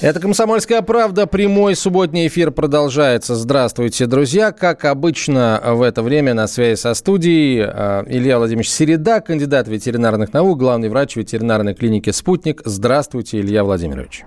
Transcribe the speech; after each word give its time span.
Это 0.00 0.18
«Комсомольская 0.18 0.80
правда». 0.80 1.26
Прямой 1.26 1.76
субботний 1.76 2.26
эфир 2.26 2.52
продолжается. 2.52 3.34
Здравствуйте, 3.34 4.06
друзья. 4.06 4.50
Как 4.50 4.86
обычно, 4.86 5.60
в 5.62 5.82
это 5.82 6.02
время 6.02 6.32
на 6.32 6.46
связи 6.46 6.80
со 6.80 6.94
студией 6.94 7.60
э, 7.60 8.04
Илья 8.06 8.38
Владимирович 8.38 8.70
Середа, 8.70 9.20
кандидат 9.20 9.68
ветеринарных 9.68 10.32
наук, 10.32 10.58
главный 10.58 10.88
врач 10.88 11.16
ветеринарной 11.16 11.74
клиники 11.74 12.08
«Спутник». 12.12 12.62
Здравствуйте, 12.64 13.40
Илья 13.40 13.62
Владимирович. 13.62 14.24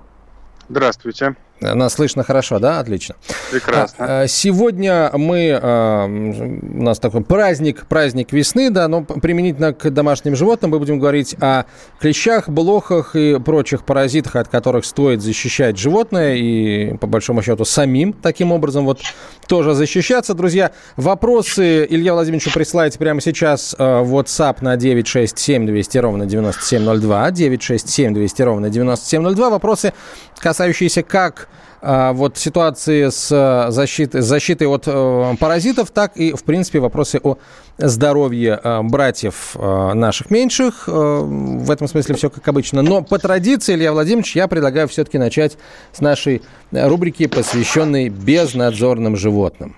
Здравствуйте. 0.69 1.35
Нас 1.63 1.93
слышно 1.93 2.23
хорошо, 2.23 2.59
да? 2.59 2.79
Отлично. 2.79 3.15
Прекрасно. 3.51 4.05
А, 4.05 4.21
а, 4.21 4.27
сегодня 4.27 5.09
мы, 5.13 5.57
а, 5.61 6.05
у 6.05 6.83
нас 6.83 6.99
такой 6.99 7.23
праздник, 7.23 7.85
праздник 7.87 8.33
весны, 8.33 8.69
да, 8.69 8.87
но 8.87 9.03
применительно 9.03 9.73
к 9.73 9.89
домашним 9.89 10.35
животным 10.35 10.71
мы 10.71 10.79
будем 10.79 10.99
говорить 10.99 11.35
о 11.39 11.63
клещах, 11.99 12.49
блохах 12.49 13.15
и 13.15 13.39
прочих 13.39 13.85
паразитах, 13.85 14.35
от 14.35 14.49
которых 14.49 14.83
стоит 14.85 15.21
защищать 15.21 15.77
животное 15.77 16.35
и, 16.35 16.97
по 16.97 17.07
большому 17.07 17.41
счету, 17.41 17.63
самим 17.63 18.11
таким 18.13 18.51
образом 18.51 18.85
вот 18.85 18.99
тоже 19.47 19.73
защищаться. 19.73 20.33
Друзья, 20.33 20.71
вопросы 20.97 21.85
Илья 21.89 22.13
Владимировичу 22.13 22.51
присылайте 22.53 22.99
прямо 22.99 23.21
сейчас 23.21 23.73
в 23.77 24.15
WhatsApp 24.15 24.57
на 24.61 24.75
967 24.75 25.65
200 25.65 25.97
ровно 25.97 26.25
9702, 26.25 27.31
967 27.31 28.13
200 28.13 28.41
ровно 28.41 28.69
9702. 28.69 29.49
Вопросы, 29.49 29.93
касающиеся 30.39 31.03
как 31.03 31.47
вот 31.83 32.37
ситуации 32.37 33.09
с 33.09 33.29
э, 33.29 33.71
защитой, 33.71 34.21
с 34.21 34.25
защитой 34.25 34.67
от 34.67 34.83
э, 34.87 35.35
паразитов, 35.37 35.91
так 35.91 36.15
и, 36.15 36.31
в 36.31 36.43
принципе, 36.43 36.79
вопросы 36.79 37.19
о 37.21 37.37
здоровье 37.77 38.57
э, 38.63 38.81
братьев 38.83 39.55
наших 39.55 40.31
меньших. 40.31 40.87
В 40.87 41.71
этом 41.71 41.87
смысле 41.87 42.15
все 42.15 42.29
как 42.29 42.47
обычно. 42.47 42.81
Но 42.81 43.01
по 43.01 43.19
традиции, 43.19 43.75
Илья 43.75 43.91
Владимирович, 43.91 44.35
я 44.35 44.47
предлагаю 44.47 44.87
все-таки 44.87 45.17
начать 45.17 45.57
с 45.91 45.99
нашей 45.99 46.41
рубрики, 46.71 47.27
посвященной 47.27 48.09
безнадзорным 48.09 49.17
животным. 49.17 49.75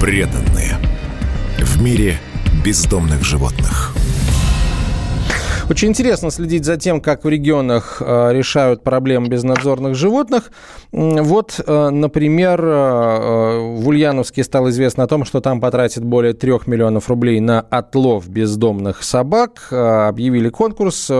Преданные. 0.00 0.76
В 1.58 1.80
мире 1.80 2.18
бездомных 2.64 3.22
животных. 3.22 3.95
Очень 5.68 5.88
интересно 5.88 6.30
следить 6.30 6.64
за 6.64 6.76
тем, 6.76 7.00
как 7.00 7.24
в 7.24 7.28
регионах 7.28 8.00
э, 8.00 8.32
решают 8.32 8.84
проблемы 8.84 9.26
безнадзорных 9.26 9.96
животных. 9.96 10.52
Вот, 10.92 11.58
э, 11.58 11.88
например, 11.90 12.64
э, 12.64 13.58
в 13.74 13.88
Ульяновске 13.88 14.44
стало 14.44 14.70
известно 14.70 15.02
о 15.02 15.06
том, 15.08 15.24
что 15.24 15.40
там 15.40 15.60
потратят 15.60 16.04
более 16.04 16.34
трех 16.34 16.68
миллионов 16.68 17.08
рублей 17.08 17.40
на 17.40 17.60
отлов 17.62 18.28
бездомных 18.28 19.02
собак. 19.02 19.66
Объявили 19.72 20.50
конкурс. 20.50 21.10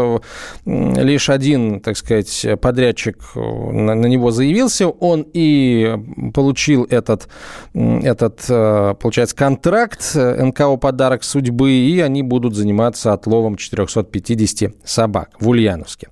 Лишь 0.65 1.29
один, 1.29 1.81
так 1.81 1.97
сказать, 1.97 2.47
подрядчик 2.61 3.19
на 3.35 4.07
него 4.07 4.31
заявился. 4.31 4.87
Он 4.87 5.27
и 5.33 5.97
получил 6.33 6.87
этот, 6.89 7.29
этот 7.75 8.47
получается, 8.47 9.35
контракт 9.35 10.15
НКО 10.15 10.77
«Подарок 10.77 11.25
судьбы», 11.25 11.73
и 11.73 11.99
они 11.99 12.23
будут 12.23 12.55
заниматься 12.55 13.13
отловом 13.13 13.57
450 13.57 14.36
50 14.37 14.73
собак 14.85 15.31
в 15.41 15.49
Ульяновске. 15.49 16.09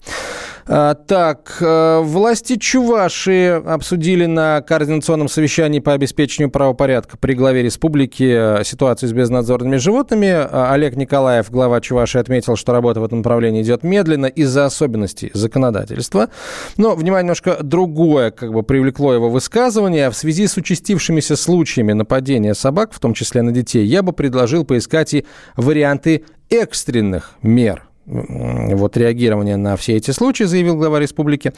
А, 0.66 0.94
так, 0.94 1.58
э, 1.60 2.00
власти 2.02 2.56
Чуваши 2.56 3.62
обсудили 3.66 4.24
на 4.24 4.62
координационном 4.62 5.28
совещании 5.28 5.80
по 5.80 5.92
обеспечению 5.92 6.50
правопорядка 6.50 7.18
при 7.18 7.34
главе 7.34 7.62
республики 7.62 8.60
э, 8.60 8.64
ситуацию 8.64 9.10
с 9.10 9.12
безнадзорными 9.12 9.76
животными. 9.76 10.28
А, 10.30 10.72
Олег 10.72 10.96
Николаев, 10.96 11.50
глава 11.50 11.82
Чуваши, 11.82 12.18
отметил, 12.18 12.56
что 12.56 12.72
работа 12.72 13.00
в 13.00 13.04
этом 13.04 13.18
направлении 13.18 13.62
идет 13.62 13.82
медленно 13.82 14.26
из-за 14.26 14.64
особенностей 14.64 15.30
законодательства. 15.34 16.30
Но, 16.78 16.94
внимание, 16.94 17.24
немножко 17.24 17.58
другое 17.62 18.30
как 18.30 18.52
бы 18.52 18.62
привлекло 18.62 19.12
его 19.12 19.28
высказывание. 19.28 20.08
В 20.08 20.16
связи 20.16 20.46
с 20.46 20.56
участившимися 20.56 21.36
случаями 21.36 21.92
нападения 21.92 22.54
собак, 22.54 22.92
в 22.92 23.00
том 23.00 23.12
числе 23.12 23.42
на 23.42 23.52
детей, 23.52 23.84
я 23.84 24.02
бы 24.02 24.12
предложил 24.12 24.64
поискать 24.64 25.12
и 25.12 25.26
варианты 25.56 26.24
экстренных 26.48 27.32
мер– 27.42 27.88
вот 28.06 28.96
реагирования 28.96 29.56
на 29.56 29.76
все 29.76 29.96
эти 29.96 30.10
случаи, 30.10 30.44
заявил 30.44 30.76
глава 30.76 31.00
республики. 31.00 31.52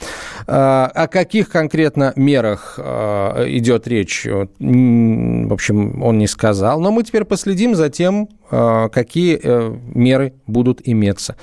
А, 0.47 0.87
о 0.95 1.09
каких 1.09 1.49
конкретно 1.49 2.13
мерах 2.17 2.79
а, 2.79 3.45
идет 3.49 3.89
речь, 3.89 4.27
в 4.27 5.53
общем, 5.53 6.03
он 6.03 6.19
не 6.19 6.27
сказал. 6.27 6.81
Но 6.81 6.93
мы 6.93 7.03
теперь 7.03 7.25
последим 7.25 7.75
за 7.75 7.91
тем, 7.91 8.29
какие 8.49 9.41
э, 9.43 9.77
меры 9.95 10.35
будут 10.47 10.81
иметься 10.85 11.37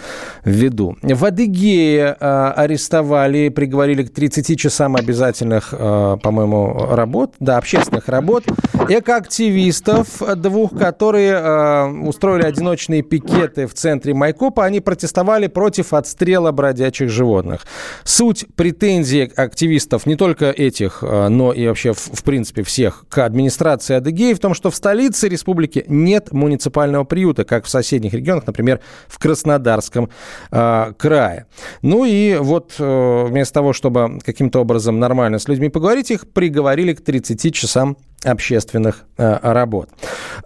в 0.43 0.49
виду. 0.49 0.95
В 1.01 1.25
Адыгее 1.25 2.11
арестовали, 2.13 3.49
приговорили 3.49 4.03
к 4.03 4.13
30 4.13 4.59
часам 4.59 4.95
обязательных, 4.95 5.71
по-моему, 5.71 6.87
работ, 6.91 7.35
да, 7.39 7.57
общественных 7.57 8.07
работ, 8.07 8.43
экоактивистов 8.87 10.21
двух, 10.37 10.77
которые 10.77 11.87
устроили 12.03 12.45
одиночные 12.45 13.01
пикеты 13.01 13.67
в 13.67 13.73
центре 13.73 14.13
Майкопа. 14.13 14.65
Они 14.65 14.79
протестовали 14.79 15.47
против 15.47 15.93
отстрела 15.93 16.51
бродячих 16.51 17.09
животных. 17.09 17.65
Суть 18.03 18.45
претензий 18.55 19.31
активистов 19.35 20.05
не 20.05 20.15
только 20.15 20.51
этих, 20.51 21.01
но 21.01 21.51
и 21.51 21.67
вообще, 21.67 21.93
в 21.93 22.23
принципе, 22.23 22.63
всех 22.63 23.05
к 23.09 23.19
администрации 23.19 23.95
Адыгеи 23.95 24.33
в 24.33 24.39
том, 24.39 24.53
что 24.53 24.69
в 24.69 24.75
столице 24.75 25.27
республики 25.27 25.85
нет 25.87 26.31
муниципального 26.31 26.92
приюта, 27.03 27.43
как 27.43 27.65
в 27.65 27.69
соседних 27.69 28.13
регионах, 28.13 28.45
например, 28.47 28.79
в 29.07 29.19
Краснодарском 29.19 30.09
э, 30.51 30.93
крае. 30.97 31.47
Ну 31.81 32.05
и 32.05 32.35
вот 32.35 32.75
э, 32.79 33.25
вместо 33.27 33.55
того, 33.55 33.73
чтобы 33.73 34.19
каким-то 34.23 34.59
образом 34.59 34.99
нормально 34.99 35.39
с 35.39 35.47
людьми 35.47 35.69
поговорить, 35.69 36.11
их 36.11 36.31
приговорили 36.31 36.93
к 36.93 37.03
30 37.03 37.53
часам 37.53 37.97
общественных 38.25 39.05
э, 39.17 39.39
работ. 39.41 39.89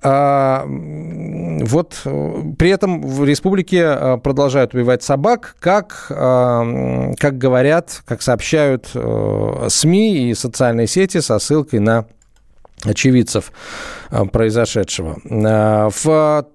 А, 0.02 0.66
вот 0.66 1.96
при 2.58 2.70
этом 2.70 3.02
в 3.02 3.24
республике 3.24 3.84
э, 3.84 4.18
продолжают 4.18 4.74
убивать 4.74 5.04
собак, 5.04 5.56
как, 5.60 6.08
э, 6.10 7.14
как 7.20 7.38
говорят, 7.38 8.02
как 8.06 8.22
сообщают 8.22 8.88
СМИ 8.88 10.30
и 10.30 10.34
социальные 10.34 10.88
сети 10.88 11.20
со 11.20 11.40
ссылкой 11.40 11.80
на 11.80 12.06
очевидцев 12.84 13.52
произошедшего. 14.32 15.18
В 15.26 16.46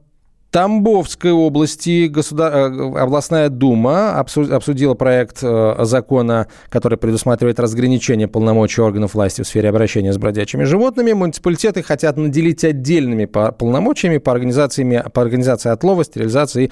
Тамбовской 0.53 1.33
области 1.33 2.09
государ... 2.09 2.53
Э, 2.53 3.01
областная 3.01 3.49
дума 3.49 4.19
обсудила 4.21 4.93
проект 4.93 5.39
э, 5.43 5.77
закона, 5.81 6.47
который 6.69 6.99
предусматривает 6.99 7.59
разграничение 7.59 8.29
полномочий 8.29 8.83
органов 8.83 9.15
власти 9.15 9.41
в 9.41 9.47
сфере 9.47 9.71
обращения 9.71 10.13
с 10.13 10.19
бродячими 10.19 10.65
животными. 10.65 11.15
Муниципалитеты 11.15 11.83
хотят 11.83 12.19
наделить 12.19 12.65
отдельными 12.65 13.25
полномочиями 13.25 14.19
по, 14.19 14.31
организации, 14.31 15.03
по 15.15 15.23
организации 15.23 15.71
отлова, 15.71 16.05
стерилизации 16.05 16.71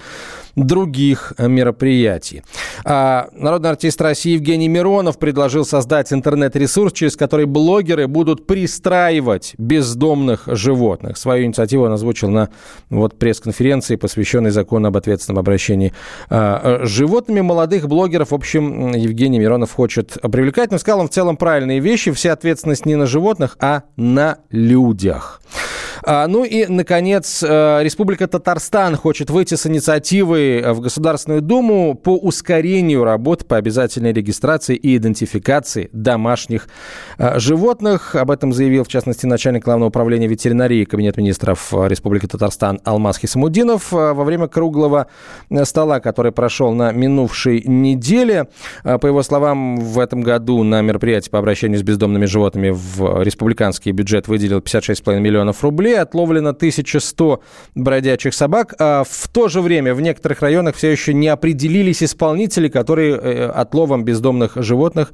других 0.56 1.32
мероприятий. 1.38 2.42
А 2.84 3.28
народный 3.32 3.70
артист 3.70 4.00
России 4.00 4.32
Евгений 4.32 4.68
Миронов 4.68 5.18
предложил 5.18 5.64
создать 5.64 6.12
интернет-ресурс, 6.12 6.92
через 6.92 7.16
который 7.16 7.46
блогеры 7.46 8.06
будут 8.06 8.46
пристраивать 8.46 9.54
бездомных 9.58 10.44
животных. 10.46 11.16
Свою 11.16 11.46
инициативу 11.46 11.84
он 11.84 11.92
озвучил 11.92 12.30
на 12.30 12.50
вот, 12.88 13.18
пресс-конференции 13.18 13.60
конференции, 13.60 13.96
посвященной 13.96 14.50
закону 14.50 14.88
об 14.88 14.96
ответственном 14.96 15.40
обращении 15.40 15.92
а, 16.28 16.82
с 16.84 16.88
животными. 16.88 17.40
Молодых 17.40 17.88
блогеров, 17.88 18.30
в 18.30 18.34
общем, 18.34 18.94
Евгений 18.94 19.38
Миронов 19.38 19.72
хочет 19.72 20.16
привлекать. 20.22 20.70
Но 20.70 20.78
сказал 20.78 21.00
он 21.00 21.08
в 21.08 21.10
целом 21.10 21.36
правильные 21.36 21.80
вещи. 21.80 22.10
Вся 22.12 22.32
ответственность 22.32 22.86
не 22.86 22.96
на 22.96 23.06
животных, 23.06 23.56
а 23.60 23.82
на 23.96 24.38
людях. 24.50 25.42
А, 26.02 26.26
ну 26.26 26.44
и, 26.44 26.66
наконец, 26.66 27.42
э, 27.42 27.82
Республика 27.82 28.26
Татарстан 28.26 28.96
хочет 28.96 29.30
выйти 29.30 29.54
с 29.54 29.66
инициативой 29.66 30.72
в 30.72 30.80
Государственную 30.80 31.42
Думу 31.42 31.94
по 31.94 32.16
ускорению 32.16 33.04
работы 33.04 33.44
по 33.44 33.56
обязательной 33.56 34.12
регистрации 34.12 34.76
и 34.76 34.96
идентификации 34.96 35.90
домашних 35.92 36.68
э, 37.18 37.38
животных. 37.38 38.14
Об 38.14 38.30
этом 38.30 38.52
заявил, 38.52 38.84
в 38.84 38.88
частности, 38.88 39.26
начальник 39.26 39.64
Главного 39.64 39.88
управления 39.88 40.26
ветеринарии 40.26 40.84
Кабинета 40.84 41.20
министров 41.20 41.72
Республики 41.72 42.26
Татарстан 42.26 42.80
Алмаз 42.84 43.18
Хисамудинов 43.18 43.92
во 43.92 44.24
время 44.24 44.48
круглого 44.48 45.06
стола, 45.64 46.00
который 46.00 46.32
прошел 46.32 46.72
на 46.72 46.92
минувшей 46.92 47.62
неделе. 47.66 48.48
По 48.82 49.06
его 49.06 49.22
словам, 49.22 49.80
в 49.80 49.98
этом 49.98 50.22
году 50.22 50.62
на 50.62 50.80
мероприятии 50.80 51.30
по 51.30 51.38
обращению 51.38 51.78
с 51.78 51.82
бездомными 51.82 52.26
животными 52.26 52.70
в 52.70 53.22
республиканский 53.22 53.92
бюджет 53.92 54.28
выделил 54.28 54.58
56,5 54.58 55.20
миллионов 55.20 55.62
рублей. 55.62 55.89
Отловлено 55.94 56.50
1100 56.50 57.42
бродячих 57.74 58.34
собак. 58.34 58.74
А 58.78 59.04
в 59.08 59.28
то 59.28 59.48
же 59.48 59.60
время 59.60 59.94
в 59.94 60.00
некоторых 60.00 60.42
районах 60.42 60.76
все 60.76 60.90
еще 60.90 61.14
не 61.14 61.28
определились 61.28 62.02
исполнители, 62.02 62.68
которые 62.68 63.16
э, 63.16 63.46
отловом 63.46 64.04
бездомных 64.04 64.52
животных 64.56 65.12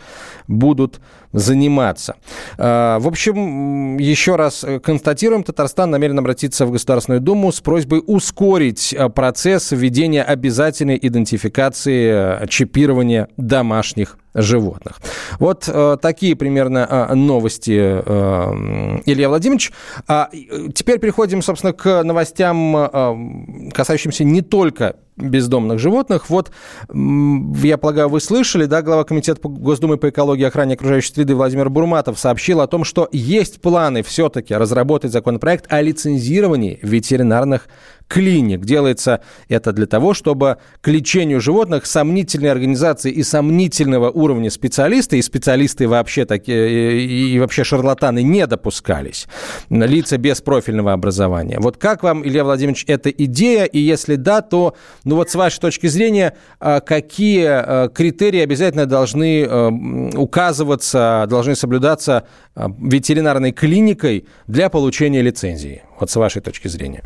будут 0.48 1.00
заниматься. 1.32 2.16
А, 2.58 2.98
в 2.98 3.06
общем, 3.08 3.98
еще 3.98 4.36
раз 4.36 4.64
констатируем, 4.82 5.42
Татарстан 5.42 5.90
намерен 5.90 6.18
обратиться 6.18 6.66
в 6.66 6.70
Государственную 6.70 7.20
Думу 7.20 7.52
с 7.52 7.60
просьбой 7.60 8.02
ускорить 8.06 8.94
а, 8.94 9.08
процесс 9.08 9.72
введения 9.72 10.22
обязательной 10.22 10.98
идентификации 11.00 12.46
чипирования 12.48 13.28
домашних 13.36 14.18
животных. 14.36 15.00
Вот 15.38 15.68
э, 15.68 15.96
такие 16.00 16.36
примерно 16.36 16.86
э, 16.88 17.14
новости, 17.14 18.02
э, 18.04 19.00
Илья 19.06 19.28
Владимирович. 19.28 19.72
А 20.06 20.28
теперь 20.74 20.98
переходим, 20.98 21.42
собственно, 21.42 21.72
к 21.72 22.02
новостям, 22.02 23.70
касающимся 23.72 24.24
не 24.24 24.42
только 24.42 24.96
бездомных 25.16 25.78
животных. 25.78 26.28
Вот, 26.28 26.50
я 26.92 27.78
полагаю, 27.78 28.08
вы 28.08 28.20
слышали, 28.20 28.66
да, 28.66 28.82
глава 28.82 29.04
комитета 29.04 29.40
Госдумы 29.42 29.96
по 29.96 30.10
экологии 30.10 30.42
и 30.42 30.46
охране 30.46 30.74
окружающей 30.74 31.12
среды 31.12 31.34
Владимир 31.34 31.70
Бурматов 31.70 32.18
сообщил 32.18 32.60
о 32.60 32.66
том, 32.66 32.84
что 32.84 33.08
есть 33.12 33.60
планы 33.60 34.02
все-таки 34.02 34.54
разработать 34.54 35.12
законопроект 35.12 35.72
о 35.72 35.80
лицензировании 35.80 36.78
ветеринарных 36.82 37.68
клиник. 38.08 38.64
Делается 38.64 39.20
это 39.48 39.72
для 39.72 39.86
того, 39.86 40.14
чтобы 40.14 40.58
к 40.80 40.88
лечению 40.88 41.40
животных 41.40 41.86
сомнительной 41.86 42.52
организации 42.52 43.10
и 43.10 43.22
сомнительного 43.22 44.10
уровня 44.10 44.50
специалисты, 44.50 45.18
и 45.18 45.22
специалисты 45.22 45.88
вообще 45.88 46.24
такие, 46.24 47.02
и 47.02 47.38
вообще 47.38 47.64
шарлатаны 47.64 48.22
не 48.22 48.46
допускались. 48.46 49.26
Лица 49.70 50.18
без 50.18 50.40
профильного 50.40 50.92
образования. 50.92 51.58
Вот 51.58 51.78
как 51.78 52.02
вам, 52.02 52.24
Илья 52.24 52.44
Владимирович, 52.44 52.84
эта 52.86 53.10
идея? 53.10 53.64
И 53.64 53.78
если 53.78 54.14
да, 54.16 54.40
то, 54.40 54.76
ну 55.06 55.14
вот 55.14 55.30
с 55.30 55.36
вашей 55.36 55.60
точки 55.60 55.86
зрения, 55.86 56.36
а, 56.58 56.80
какие 56.80 57.46
а, 57.46 57.88
критерии 57.88 58.40
обязательно 58.40 58.86
должны 58.86 59.46
а, 59.48 59.68
указываться, 60.14 61.26
должны 61.28 61.54
соблюдаться 61.54 62.26
ветеринарной 62.56 63.52
клиникой 63.52 64.26
для 64.48 64.68
получения 64.68 65.22
лицензии? 65.22 65.84
Вот 66.00 66.10
с 66.10 66.16
вашей 66.16 66.42
точки 66.42 66.66
зрения. 66.66 67.04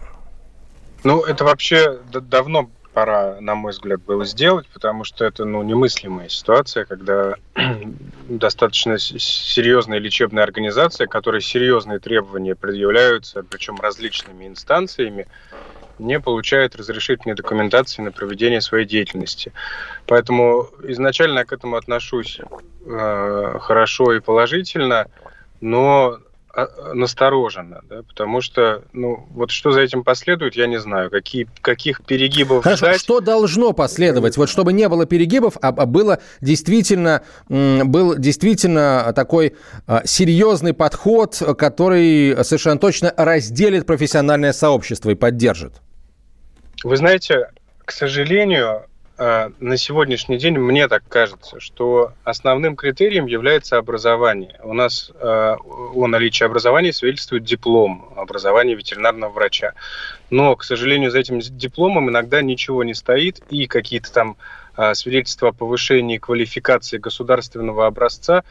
Ну, 1.04 1.22
это 1.22 1.44
вообще 1.44 1.98
давно 2.10 2.70
пора, 2.94 3.36
на 3.40 3.54
мой 3.54 3.72
взгляд, 3.72 4.00
было 4.02 4.24
сделать, 4.24 4.66
потому 4.72 5.04
что 5.04 5.26
это 5.26 5.44
ну, 5.44 5.62
немыслимая 5.62 6.30
ситуация, 6.30 6.86
когда 6.86 7.34
достаточно 8.28 8.98
серьезная 8.98 9.98
лечебная 9.98 10.42
организация, 10.42 11.06
которой 11.06 11.42
серьезные 11.42 11.98
требования 11.98 12.54
предъявляются, 12.54 13.42
причем 13.42 13.78
различными 13.78 14.46
инстанциями, 14.46 15.26
не 16.00 16.18
получает 16.20 16.76
разрешительной 16.76 17.34
документации 17.34 18.02
на 18.02 18.10
проведение 18.10 18.60
своей 18.60 18.86
деятельности. 18.86 19.52
Поэтому 20.06 20.68
изначально 20.84 21.40
я 21.40 21.44
к 21.44 21.52
этому 21.52 21.76
отношусь 21.76 22.40
э, 22.86 23.58
хорошо 23.60 24.14
и 24.14 24.20
положительно, 24.20 25.06
но 25.60 26.18
а, 26.52 26.94
настороженно, 26.94 27.82
да, 27.88 28.02
потому 28.02 28.40
что, 28.40 28.82
ну, 28.92 29.24
вот 29.30 29.52
что 29.52 29.70
за 29.70 29.82
этим 29.82 30.02
последует, 30.02 30.56
я 30.56 30.66
не 30.66 30.80
знаю, 30.80 31.08
какие, 31.08 31.46
каких 31.60 32.02
перегибов 32.04 32.64
Хорошо, 32.64 32.86
ждать. 32.86 33.00
что 33.00 33.20
должно 33.20 33.72
последовать, 33.72 34.36
вот 34.36 34.48
чтобы 34.48 34.72
не 34.72 34.88
было 34.88 35.06
перегибов, 35.06 35.56
а, 35.62 35.68
а 35.68 35.86
было 35.86 36.18
действительно, 36.40 37.22
был 37.48 38.16
действительно 38.16 39.12
такой 39.14 39.54
а, 39.86 40.02
серьезный 40.04 40.74
подход, 40.74 41.40
который 41.56 42.44
совершенно 42.44 42.80
точно 42.80 43.14
разделит 43.16 43.86
профессиональное 43.86 44.52
сообщество 44.52 45.10
и 45.10 45.14
поддержит? 45.14 45.74
Вы 46.82 46.96
знаете, 46.96 47.50
к 47.84 47.92
сожалению, 47.92 48.86
а, 49.18 49.52
на 49.60 49.76
сегодняшний 49.76 50.38
день, 50.38 50.58
мне 50.58 50.88
так 50.88 51.02
кажется, 51.06 51.60
что 51.60 52.14
основным 52.24 52.74
критерием 52.74 53.26
является 53.26 53.76
образование. 53.76 54.58
У 54.62 54.72
нас 54.72 55.12
а, 55.16 55.56
о 55.58 56.06
наличии 56.06 56.44
образования 56.44 56.94
свидетельствует 56.94 57.44
диплом 57.44 58.14
образования 58.16 58.74
ветеринарного 58.74 59.30
врача. 59.30 59.74
Но, 60.30 60.56
к 60.56 60.64
сожалению, 60.64 61.10
за 61.10 61.18
этим 61.18 61.40
дипломом 61.40 62.08
иногда 62.08 62.40
ничего 62.40 62.82
не 62.82 62.94
стоит, 62.94 63.40
и 63.50 63.66
какие-то 63.66 64.10
там 64.10 64.36
а, 64.74 64.94
свидетельства 64.94 65.48
о 65.48 65.52
повышении 65.52 66.16
квалификации 66.16 66.96
государственного 66.96 67.86
образца 67.86 68.42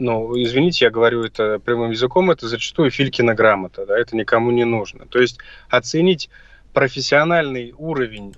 ну, 0.00 0.34
извините, 0.36 0.86
я 0.86 0.90
говорю 0.90 1.22
это 1.22 1.60
прямым 1.60 1.92
языком, 1.92 2.28
это 2.28 2.48
зачастую 2.48 2.90
Филькина 2.90 3.32
грамота, 3.34 3.86
да, 3.86 3.96
это 3.96 4.16
никому 4.16 4.50
не 4.50 4.64
нужно. 4.64 5.06
То 5.06 5.20
есть 5.20 5.38
оценить 5.68 6.30
профессиональный 6.74 7.72
уровень 7.78 8.34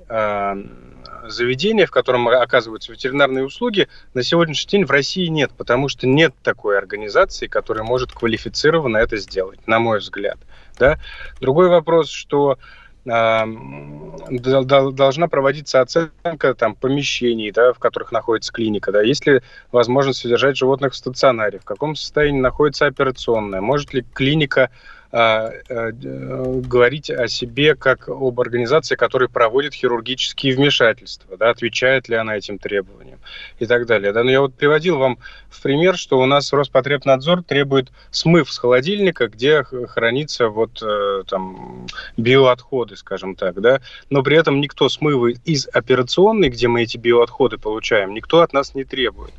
заведения, 1.28 1.86
в 1.86 1.90
котором 1.90 2.28
оказываются 2.28 2.92
ветеринарные 2.92 3.44
услуги, 3.44 3.88
на 4.14 4.22
сегодняшний 4.22 4.70
день 4.70 4.84
в 4.84 4.90
России 4.92 5.26
нет, 5.26 5.50
потому 5.56 5.88
что 5.88 6.06
нет 6.06 6.32
такой 6.42 6.78
организации, 6.78 7.48
которая 7.48 7.82
может 7.82 8.12
квалифицированно 8.12 8.98
это 8.98 9.16
сделать, 9.16 9.66
на 9.66 9.80
мой 9.80 9.98
взгляд. 9.98 10.38
Да? 10.78 11.00
Другой 11.40 11.68
вопрос, 11.68 12.10
что 12.10 12.58
должна 13.04 15.28
проводиться 15.28 15.80
оценка 15.80 16.54
там, 16.54 16.74
помещений, 16.74 17.52
да, 17.52 17.72
в 17.72 17.78
которых 17.78 18.10
находится 18.10 18.52
клиника. 18.52 18.90
Да, 18.90 19.00
есть 19.00 19.24
ли 19.26 19.42
возможность 19.70 20.20
содержать 20.20 20.56
животных 20.56 20.92
в 20.92 20.96
стационаре, 20.96 21.60
в 21.60 21.64
каком 21.64 21.94
состоянии 21.94 22.40
находится 22.40 22.86
операционная, 22.86 23.60
может 23.60 23.94
ли 23.94 24.04
клиника 24.12 24.70
говорить 25.12 27.10
о 27.10 27.28
себе 27.28 27.74
как 27.74 28.08
об 28.08 28.40
организации, 28.40 28.96
которая 28.96 29.28
проводит 29.28 29.74
хирургические 29.74 30.54
вмешательства, 30.56 31.36
да, 31.36 31.50
отвечает 31.50 32.08
ли 32.08 32.16
она 32.16 32.36
этим 32.36 32.58
требованиям 32.58 33.18
и 33.58 33.66
так 33.66 33.86
далее. 33.86 34.12
Да. 34.12 34.24
Но 34.24 34.30
я 34.30 34.40
вот 34.40 34.54
приводил 34.54 34.98
вам 34.98 35.18
в 35.48 35.62
пример, 35.62 35.96
что 35.96 36.18
у 36.18 36.26
нас 36.26 36.52
Роспотребнадзор 36.52 37.42
требует 37.42 37.90
смыв 38.10 38.52
с 38.52 38.58
холодильника, 38.58 39.28
где 39.28 39.62
хранится 39.62 40.48
вот 40.48 40.82
э, 40.82 41.22
там 41.28 41.86
биоотходы, 42.16 42.96
скажем 42.96 43.34
так, 43.36 43.60
да, 43.60 43.80
но 44.10 44.22
при 44.22 44.36
этом 44.36 44.60
никто 44.60 44.88
смывы 44.88 45.36
из 45.44 45.68
операционной, 45.72 46.50
где 46.50 46.68
мы 46.68 46.82
эти 46.82 46.98
биоотходы 46.98 47.58
получаем, 47.58 48.14
никто 48.14 48.40
от 48.40 48.52
нас 48.52 48.74
не 48.74 48.84
требует. 48.84 49.32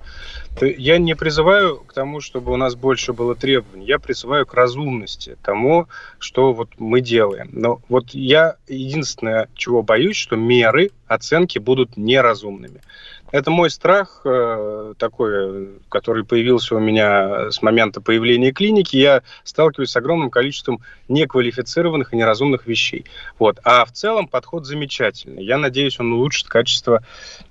Я 0.61 0.97
не 0.97 1.15
призываю 1.15 1.77
к 1.77 1.93
тому, 1.93 2.19
чтобы 2.19 2.51
у 2.51 2.55
нас 2.55 2.73
больше 2.73 3.13
было 3.13 3.35
требований. 3.35 3.85
Я 3.85 3.99
призываю 3.99 4.45
к 4.45 4.55
разумности 4.55 5.37
тому, 5.43 5.56
что 6.19 6.53
вот 6.53 6.69
мы 6.77 7.01
делаем. 7.01 7.49
Но 7.51 7.81
вот 7.89 8.09
я 8.11 8.55
единственное, 8.67 9.49
чего 9.55 9.83
боюсь, 9.83 10.17
что 10.17 10.35
меры 10.35 10.91
оценки 11.07 11.59
будут 11.59 11.97
неразумными. 11.97 12.81
Это 13.31 13.51
мой 13.51 13.69
страх 13.69 14.21
э, 14.23 14.93
такой, 14.97 15.69
который 15.89 16.23
появился 16.23 16.75
у 16.75 16.79
меня 16.79 17.51
с 17.51 17.61
момента 17.61 17.99
появления 17.99 18.53
клиники. 18.53 18.95
Я 18.95 19.21
сталкиваюсь 19.43 19.89
с 19.89 19.95
огромным 19.97 20.29
количеством 20.29 20.79
неквалифицированных 21.09 22.13
и 22.13 22.17
неразумных 22.17 22.67
вещей. 22.67 23.05
Вот. 23.37 23.59
А 23.63 23.83
в 23.83 23.91
целом 23.91 24.27
подход 24.27 24.65
замечательный. 24.65 25.43
Я 25.43 25.57
надеюсь, 25.57 25.99
он 25.99 26.13
улучшит 26.13 26.47
качество 26.47 27.03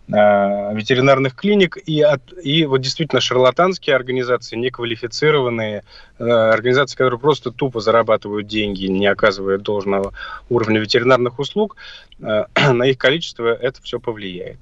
ветеринарных 0.09 1.35
клиник 1.35 1.77
и, 1.85 2.01
от, 2.01 2.23
и 2.43 2.65
вот 2.65 2.81
действительно 2.81 3.21
шарлатанские 3.21 3.97
организации, 3.97 4.57
неквалифицированные 4.57 5.83
э, 6.19 6.25
организации, 6.25 6.97
которые 6.97 7.19
просто 7.19 7.51
тупо 7.51 7.81
зарабатывают 7.81 8.47
деньги, 8.47 8.87
не 8.87 9.07
оказывая 9.07 9.59
должного 9.59 10.13
уровня 10.49 10.79
ветеринарных 10.79 11.41
услуг, 11.41 11.77
э, 12.21 12.45
на 12.73 12.85
их 12.85 12.99
количество 12.99 13.49
это 13.49 13.83
все 13.83 13.99
повлияет. 13.99 14.59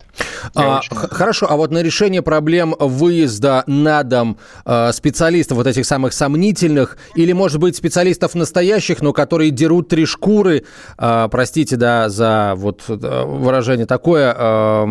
А, 0.54 0.78
очень... 0.78 0.96
Хорошо, 0.96 1.46
а 1.48 1.56
вот 1.56 1.70
на 1.70 1.82
решение 1.82 2.22
проблем 2.22 2.74
выезда 2.78 3.64
на 3.66 4.02
дом 4.02 4.38
э, 4.64 4.92
специалистов, 4.92 5.58
вот 5.58 5.66
этих 5.66 5.86
самых 5.86 6.12
сомнительных, 6.12 6.96
или, 7.14 7.32
может 7.32 7.58
быть, 7.58 7.76
специалистов 7.76 8.34
настоящих, 8.34 9.02
но 9.02 9.12
которые 9.12 9.50
дерут 9.50 9.88
три 9.88 10.06
шкуры, 10.06 10.64
э, 10.98 11.28
простите, 11.30 11.76
да, 11.76 12.08
за 12.08 12.54
вот 12.56 12.82
выражение 12.88 13.86
такое, 13.86 14.34
э, 14.36 14.84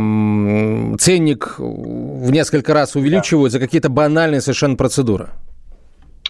ценник 1.00 1.55
в 1.57 2.31
несколько 2.31 2.73
раз 2.73 2.95
увеличивают 2.95 3.51
да. 3.51 3.59
за 3.59 3.65
какие-то 3.65 3.89
банальные 3.89 4.41
совершенно 4.41 4.75
процедуры? 4.75 5.29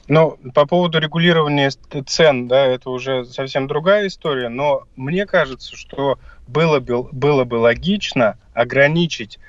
Ну, 0.07 0.37
по 0.53 0.65
поводу 0.65 0.99
регулирования 0.99 1.71
цен, 2.05 2.47
да, 2.47 2.65
это 2.65 2.89
уже 2.89 3.25
совсем 3.25 3.67
другая 3.67 4.07
история, 4.07 4.49
но 4.49 4.83
мне 4.97 5.25
кажется, 5.25 5.77
что 5.77 6.19
было 6.45 6.79
бы, 6.81 7.03
было 7.11 7.45
бы 7.45 7.55
логично 7.55 8.37
ограничить 8.53 9.39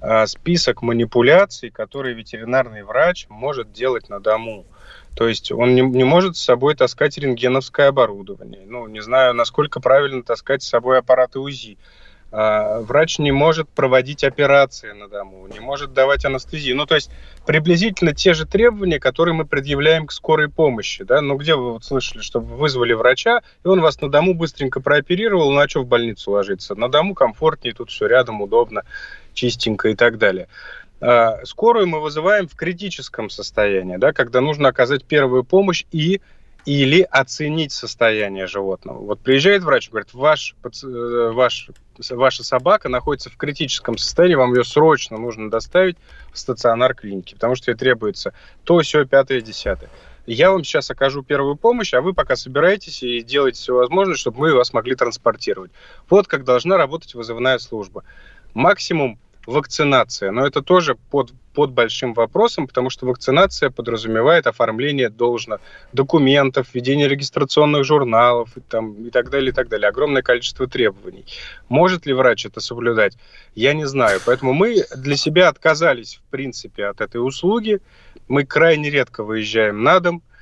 э, 0.00 0.26
список 0.26 0.82
манипуляций, 0.82 1.70
которые 1.70 2.14
ветеринарный 2.14 2.84
врач 2.84 3.26
может 3.28 3.72
делать 3.72 4.08
на 4.08 4.20
дому. 4.20 4.64
То 5.16 5.26
есть 5.26 5.50
он 5.50 5.74
не, 5.74 5.80
не 5.80 6.04
может 6.04 6.36
с 6.36 6.44
собой 6.44 6.76
таскать 6.76 7.18
рентгеновское 7.18 7.88
оборудование. 7.88 8.62
Ну, 8.64 8.86
не 8.86 9.00
знаю, 9.00 9.34
насколько 9.34 9.80
правильно 9.80 10.22
таскать 10.22 10.62
с 10.62 10.68
собой 10.68 10.98
аппараты 10.98 11.40
УЗИ. 11.40 11.78
А, 12.38 12.80
врач 12.80 13.18
не 13.18 13.32
может 13.32 13.66
проводить 13.66 14.22
операции 14.22 14.92
на 14.92 15.08
дому, 15.08 15.46
не 15.46 15.58
может 15.58 15.94
давать 15.94 16.26
анестезию. 16.26 16.76
Ну, 16.76 16.84
то 16.84 16.94
есть 16.94 17.10
приблизительно 17.46 18.12
те 18.12 18.34
же 18.34 18.44
требования, 18.44 19.00
которые 19.00 19.34
мы 19.34 19.46
предъявляем 19.46 20.06
к 20.06 20.12
скорой 20.12 20.50
помощи. 20.50 21.02
Да? 21.02 21.22
Ну, 21.22 21.36
где 21.36 21.54
вы 21.54 21.72
вот 21.72 21.84
слышали, 21.86 22.20
что 22.20 22.40
вы 22.40 22.56
вызвали 22.56 22.92
врача, 22.92 23.40
и 23.64 23.68
он 23.68 23.80
вас 23.80 24.02
на 24.02 24.10
дому 24.10 24.34
быстренько 24.34 24.82
прооперировал, 24.82 25.50
ну, 25.50 25.60
а 25.60 25.66
что 25.66 25.80
в 25.80 25.86
больницу 25.86 26.30
ложиться? 26.30 26.74
На 26.74 26.90
дому 26.90 27.14
комфортнее, 27.14 27.72
тут 27.72 27.88
все 27.88 28.06
рядом, 28.06 28.42
удобно, 28.42 28.82
чистенько 29.32 29.88
и 29.88 29.94
так 29.94 30.18
далее. 30.18 30.48
А, 31.00 31.42
скорую 31.44 31.86
мы 31.86 32.02
вызываем 32.02 32.48
в 32.48 32.54
критическом 32.54 33.30
состоянии, 33.30 33.96
да, 33.96 34.12
когда 34.12 34.42
нужно 34.42 34.68
оказать 34.68 35.06
первую 35.06 35.42
помощь 35.42 35.86
и 35.90 36.20
или 36.66 37.02
оценить 37.02 37.70
состояние 37.70 38.48
животного. 38.48 38.98
Вот 38.98 39.20
приезжает 39.20 39.62
врач 39.62 39.86
и 39.86 39.90
говорит, 39.90 40.12
ваш, 40.12 40.56
э, 40.64 41.30
ваш, 41.32 41.70
ваша 42.10 42.42
собака 42.42 42.88
находится 42.88 43.30
в 43.30 43.36
критическом 43.36 43.96
состоянии, 43.96 44.34
вам 44.34 44.52
ее 44.52 44.64
срочно 44.64 45.16
нужно 45.16 45.48
доставить 45.48 45.96
в 46.32 46.38
стационар 46.38 46.94
клиники, 46.94 47.34
потому 47.34 47.54
что 47.54 47.70
ей 47.70 47.76
требуется 47.76 48.34
то, 48.64 48.80
все, 48.80 49.06
пятое, 49.06 49.40
десятое. 49.40 49.88
Я 50.26 50.50
вам 50.50 50.64
сейчас 50.64 50.90
окажу 50.90 51.22
первую 51.22 51.54
помощь, 51.54 51.94
а 51.94 52.00
вы 52.00 52.12
пока 52.12 52.34
собираетесь 52.34 53.00
и 53.04 53.22
делаете 53.22 53.60
все 53.60 53.74
возможное, 53.76 54.16
чтобы 54.16 54.40
мы 54.40 54.54
вас 54.54 54.72
могли 54.72 54.96
транспортировать. 54.96 55.70
Вот 56.10 56.26
как 56.26 56.42
должна 56.42 56.76
работать 56.76 57.14
вызывная 57.14 57.58
служба. 57.58 58.02
Максимум 58.52 59.20
вакцинация. 59.46 60.30
Но 60.30 60.46
это 60.46 60.62
тоже 60.62 60.96
под, 61.10 61.32
под 61.54 61.72
большим 61.72 62.14
вопросом, 62.14 62.66
потому 62.66 62.90
что 62.90 63.06
вакцинация 63.06 63.70
подразумевает 63.70 64.46
оформление 64.46 65.08
должно 65.08 65.58
документов, 65.92 66.68
введение 66.74 67.08
регистрационных 67.08 67.84
журналов 67.84 68.50
и, 68.56 68.60
там, 68.60 69.06
и 69.06 69.10
так 69.10 69.30
далее, 69.30 69.50
и 69.50 69.52
так 69.52 69.68
далее. 69.68 69.88
Огромное 69.88 70.22
количество 70.22 70.66
требований. 70.66 71.24
Может 71.68 72.06
ли 72.06 72.12
врач 72.12 72.46
это 72.46 72.60
соблюдать? 72.60 73.16
Я 73.54 73.72
не 73.72 73.86
знаю. 73.86 74.20
Поэтому 74.26 74.52
мы 74.52 74.84
для 74.96 75.16
себя 75.16 75.48
отказались, 75.48 76.16
в 76.16 76.30
принципе, 76.30 76.86
от 76.86 77.00
этой 77.00 77.18
услуги. 77.18 77.80
Мы 78.28 78.44
крайне 78.44 78.90
редко 78.90 79.24
выезжаем 79.24 79.82
на 79.82 80.00
дом– 80.00 80.22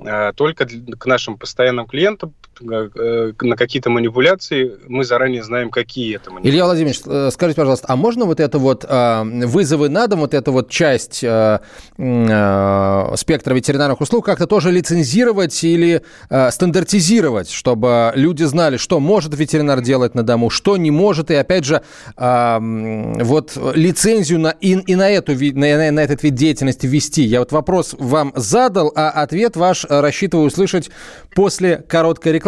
а, 0.00 0.32
только 0.32 0.66
к 0.66 1.06
нашим 1.06 1.38
постоянным 1.38 1.86
клиентам 1.86 2.32
на 2.60 3.56
какие-то 3.56 3.90
манипуляции 3.90 4.76
мы 4.88 5.04
заранее 5.04 5.42
знаем, 5.42 5.70
какие 5.70 6.16
это 6.16 6.30
манипуляции. 6.30 6.54
Илья 6.54 6.64
Владимирович, 6.64 7.00
э, 7.06 7.30
скажите, 7.32 7.56
пожалуйста, 7.60 7.86
а 7.88 7.96
можно 7.96 8.24
вот 8.24 8.40
это 8.40 8.58
вот 8.58 8.84
а, 8.88 9.24
вызовы 9.24 9.88
на 9.88 10.06
дом, 10.06 10.20
вот 10.20 10.34
эту 10.34 10.52
вот 10.52 10.70
часть 10.70 11.22
э, 11.22 11.58
спектра 11.96 13.54
ветеринарных 13.54 14.00
услуг 14.00 14.24
как-то 14.24 14.46
тоже 14.46 14.70
лицензировать 14.70 15.62
или 15.64 16.02
стандартизировать, 16.50 17.50
чтобы 17.50 18.12
люди 18.14 18.44
знали, 18.44 18.76
что 18.76 19.00
может 19.00 19.36
ветеринар 19.36 19.80
делать 19.80 20.14
на 20.14 20.22
дому, 20.22 20.50
что 20.50 20.76
не 20.76 20.90
может, 20.90 21.30
и 21.30 21.34
опять 21.34 21.64
же 21.64 21.82
вот 22.16 23.58
лицензию 23.74 24.40
на, 24.40 24.50
и, 24.50 24.72
и 24.72 24.94
на, 24.94 25.08
эту, 25.08 25.32
на, 25.32 25.92
на 25.92 26.00
этот 26.00 26.22
вид 26.22 26.34
деятельности 26.34 26.86
вести? 26.86 27.22
Я 27.22 27.40
вот 27.40 27.52
вопрос 27.52 27.94
вам 27.98 28.32
задал, 28.36 28.92
а 28.94 29.10
ответ 29.10 29.56
ваш 29.56 29.84
рассчитываю 29.88 30.46
услышать 30.46 30.90
после 31.34 31.76
короткой 31.76 32.32
рекламы. 32.32 32.47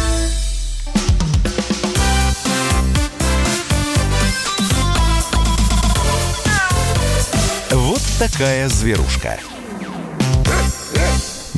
Такая 8.21 8.69
зверушка. 8.69 9.39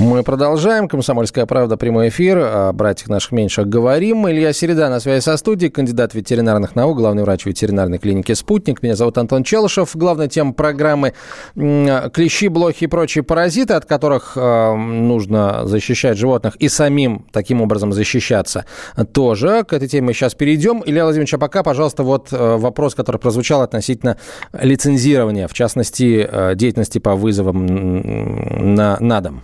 Мы 0.03 0.21
продолжаем. 0.21 0.89
Комсомольская 0.89 1.45
правда, 1.45 1.77
прямой 1.77 2.09
эфир. 2.09 2.37
О 2.37 2.73
братьях 2.73 3.07
наших 3.07 3.31
меньших 3.31 3.69
говорим. 3.69 4.29
Илья 4.29 4.51
Середа 4.51 4.89
на 4.89 4.99
связи 4.99 5.23
со 5.23 5.37
студией, 5.37 5.71
кандидат 5.71 6.13
ветеринарных 6.13 6.75
наук, 6.75 6.97
главный 6.97 7.23
врач 7.23 7.45
ветеринарной 7.45 7.99
клиники 7.99 8.33
«Спутник». 8.33 8.83
Меня 8.83 8.97
зовут 8.97 9.17
Антон 9.17 9.45
Челышев. 9.45 9.95
Главная 9.95 10.27
тема 10.27 10.51
программы– 10.51 11.13
клещи, 11.55 12.49
блохи 12.49 12.83
и 12.83 12.87
прочие 12.87 13.23
паразиты, 13.23 13.75
от 13.75 13.85
которых 13.85 14.33
э, 14.35 14.75
нужно 14.75 15.65
защищать 15.67 16.17
животных 16.17 16.57
и 16.57 16.67
самим 16.67 17.25
таким 17.31 17.61
образом 17.61 17.93
защищаться 17.93 18.65
тоже. 19.13 19.63
К 19.63 19.71
этой 19.71 19.87
теме 19.87 20.07
мы 20.07 20.13
сейчас 20.13 20.35
перейдем. 20.35 20.83
Илья 20.85 21.05
Владимирович, 21.05 21.33
а 21.35 21.37
пока, 21.37 21.63
пожалуйста, 21.63 22.03
вот 22.03 22.27
э, 22.33 22.57
вопрос, 22.57 22.93
который 22.93 23.21
прозвучал 23.21 23.61
относительно 23.61 24.17
лицензирования, 24.51 25.47
в 25.47 25.53
частности, 25.53 26.27
э, 26.29 26.55
деятельности 26.55 26.99
по 26.99 27.15
вызовам 27.15 28.75
на, 28.75 28.97
на 28.99 29.21
дом. 29.21 29.41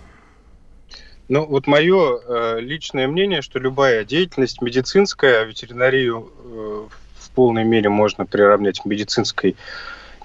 Ну, 1.30 1.46
вот 1.46 1.68
мое 1.68 2.18
э, 2.18 2.58
личное 2.58 3.06
мнение, 3.06 3.40
что 3.40 3.60
любая 3.60 4.04
деятельность 4.04 4.60
медицинская, 4.60 5.44
ветеринарию 5.44 6.28
э, 6.42 6.86
в 7.20 7.30
полной 7.30 7.62
мере 7.62 7.88
можно 7.88 8.26
приравнять 8.26 8.80
к 8.80 8.84
медицинской 8.84 9.54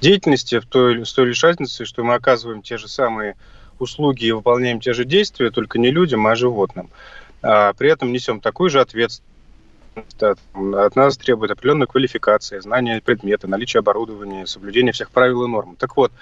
деятельности, 0.01 0.59
в 0.59 0.65
той, 0.65 1.05
с 1.05 1.13
той 1.13 1.27
лишь 1.27 1.43
разницей, 1.43 1.85
что 1.85 2.03
мы 2.03 2.15
оказываем 2.15 2.63
те 2.63 2.79
же 2.79 2.87
самые 2.87 3.35
услуги 3.77 4.25
и 4.25 4.31
выполняем 4.31 4.79
те 4.79 4.93
же 4.93 5.05
действия, 5.05 5.51
только 5.51 5.77
не 5.77 5.91
людям, 5.91 6.25
а 6.25 6.33
животным. 6.33 6.89
А 7.43 7.73
при 7.73 7.91
этом 7.91 8.11
несем 8.11 8.39
такую 8.39 8.71
же 8.71 8.81
ответственность. 8.81 9.29
От 10.23 10.95
нас 10.95 11.17
требует 11.17 11.51
определенная 11.51 11.85
квалификация, 11.85 12.61
знание 12.61 12.99
предмета, 12.99 13.47
наличие 13.47 13.81
оборудования, 13.81 14.47
соблюдение 14.47 14.91
всех 14.91 15.11
правил 15.11 15.43
и 15.43 15.47
норм. 15.47 15.75
Так 15.75 15.97
вот, 15.97 16.11
а, 16.11 16.15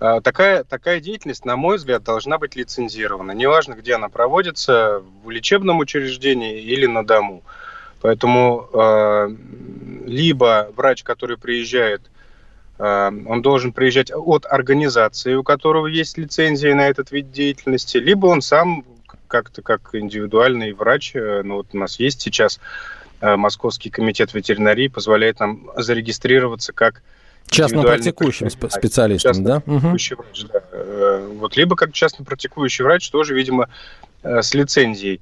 такая, 0.00 0.64
такая 0.64 1.00
деятельность, 1.00 1.44
на 1.44 1.56
мой 1.56 1.76
взгляд, 1.76 2.02
должна 2.02 2.38
быть 2.38 2.56
лицензирована. 2.56 3.32
Неважно, 3.32 3.74
где 3.74 3.94
она 3.94 4.08
проводится, 4.08 5.02
в 5.22 5.30
лечебном 5.30 5.78
учреждении 5.78 6.60
или 6.60 6.86
на 6.86 7.06
дому. 7.06 7.42
Поэтому 8.00 8.68
э, 8.72 9.28
либо 10.06 10.72
врач, 10.74 11.02
который 11.02 11.36
приезжает, 11.36 12.00
э, 12.78 13.10
он 13.26 13.42
должен 13.42 13.72
приезжать 13.72 14.10
от 14.10 14.46
организации, 14.46 15.34
у 15.34 15.42
которого 15.42 15.86
есть 15.86 16.16
лицензия 16.16 16.74
на 16.74 16.88
этот 16.88 17.10
вид 17.10 17.30
деятельности, 17.30 17.98
либо 17.98 18.26
он 18.26 18.40
сам 18.40 18.84
как-то 19.28 19.62
как 19.62 19.90
индивидуальный 19.92 20.72
врач. 20.72 21.12
Ну, 21.14 21.56
вот 21.56 21.68
у 21.72 21.76
нас 21.76 22.00
есть 22.00 22.22
сейчас 22.22 22.58
э, 23.20 23.36
Московский 23.36 23.90
комитет 23.90 24.32
ветеринарии, 24.32 24.88
позволяет 24.88 25.38
нам 25.40 25.70
зарегистрироваться 25.76 26.72
как 26.72 27.02
Частно 27.50 27.82
практикующим 27.82 28.48
специалистом, 28.50 29.30
частно 29.32 29.44
да? 29.44 29.60
Практикующий 29.60 30.16
врач, 30.16 30.44
да. 30.52 30.62
Э, 30.72 31.28
вот, 31.38 31.56
либо 31.56 31.76
как 31.76 31.92
частно 31.92 32.24
практикующий 32.24 32.84
врач, 32.84 33.10
тоже, 33.10 33.34
видимо, 33.34 33.68
э, 34.22 34.40
с 34.42 34.54
лицензией. 34.54 35.20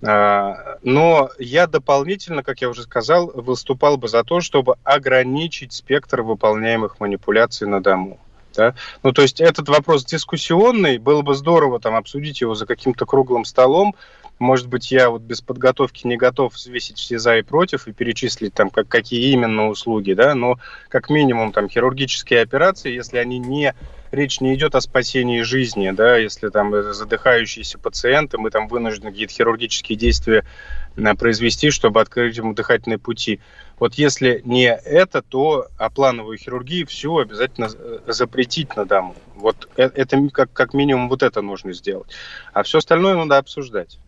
А, 0.00 0.78
но 0.82 1.30
я 1.38 1.66
дополнительно, 1.66 2.42
как 2.42 2.60
я 2.60 2.68
уже 2.68 2.82
сказал, 2.82 3.32
выступал 3.34 3.96
бы 3.96 4.08
за 4.08 4.22
то, 4.22 4.40
чтобы 4.40 4.76
ограничить 4.84 5.72
спектр 5.72 6.22
выполняемых 6.22 7.00
манипуляций 7.00 7.66
на 7.66 7.82
дому. 7.82 8.18
Да? 8.54 8.74
Ну, 9.02 9.12
то 9.12 9.22
есть 9.22 9.40
этот 9.40 9.68
вопрос 9.68 10.04
дискуссионный, 10.04 10.98
было 10.98 11.22
бы 11.22 11.34
здорово 11.34 11.80
там 11.80 11.94
обсудить 11.94 12.40
его 12.40 12.54
за 12.54 12.66
каким-то 12.66 13.06
круглым 13.06 13.44
столом, 13.44 13.94
может 14.38 14.68
быть, 14.68 14.90
я 14.90 15.10
вот 15.10 15.22
без 15.22 15.40
подготовки 15.40 16.06
не 16.06 16.16
готов 16.16 16.54
взвесить 16.54 16.98
все 16.98 17.18
за 17.18 17.38
и 17.38 17.42
против 17.42 17.88
и 17.88 17.92
перечислить 17.92 18.54
там, 18.54 18.70
как, 18.70 18.88
какие 18.88 19.32
именно 19.32 19.68
услуги, 19.68 20.12
да, 20.12 20.34
но 20.34 20.58
как 20.88 21.10
минимум 21.10 21.52
там 21.52 21.68
хирургические 21.68 22.42
операции, 22.42 22.94
если 22.94 23.18
они 23.18 23.38
не 23.38 23.74
речь 24.10 24.40
не 24.40 24.54
идет 24.54 24.74
о 24.74 24.80
спасении 24.80 25.42
жизни, 25.42 25.90
да, 25.90 26.16
если 26.16 26.48
там 26.48 26.72
задыхающийся 26.92 27.78
пациент, 27.78 28.34
и 28.34 28.38
мы 28.38 28.50
там 28.50 28.68
вынуждены 28.68 29.10
какие-то 29.10 29.34
хирургические 29.34 29.98
действия 29.98 30.44
э, 30.96 31.14
произвести, 31.14 31.70
чтобы 31.70 32.00
открыть 32.00 32.36
ему 32.36 32.54
дыхательные 32.54 32.98
пути. 32.98 33.40
Вот 33.78 33.94
если 33.94 34.40
не 34.44 34.66
это, 34.72 35.22
то 35.22 35.68
а 35.78 35.90
плановую 35.90 36.38
хирургию 36.38 36.86
все 36.86 37.16
обязательно 37.18 37.68
э, 37.74 37.98
запретить 38.06 38.76
на 38.76 38.86
дому. 38.86 39.14
Вот 39.36 39.68
это 39.76 40.28
как, 40.30 40.52
как 40.52 40.74
минимум 40.74 41.08
вот 41.08 41.22
это 41.22 41.42
нужно 41.42 41.72
сделать. 41.72 42.10
А 42.52 42.62
все 42.62 42.78
остальное 42.78 43.14
надо 43.16 43.38
обсуждать. 43.38 43.98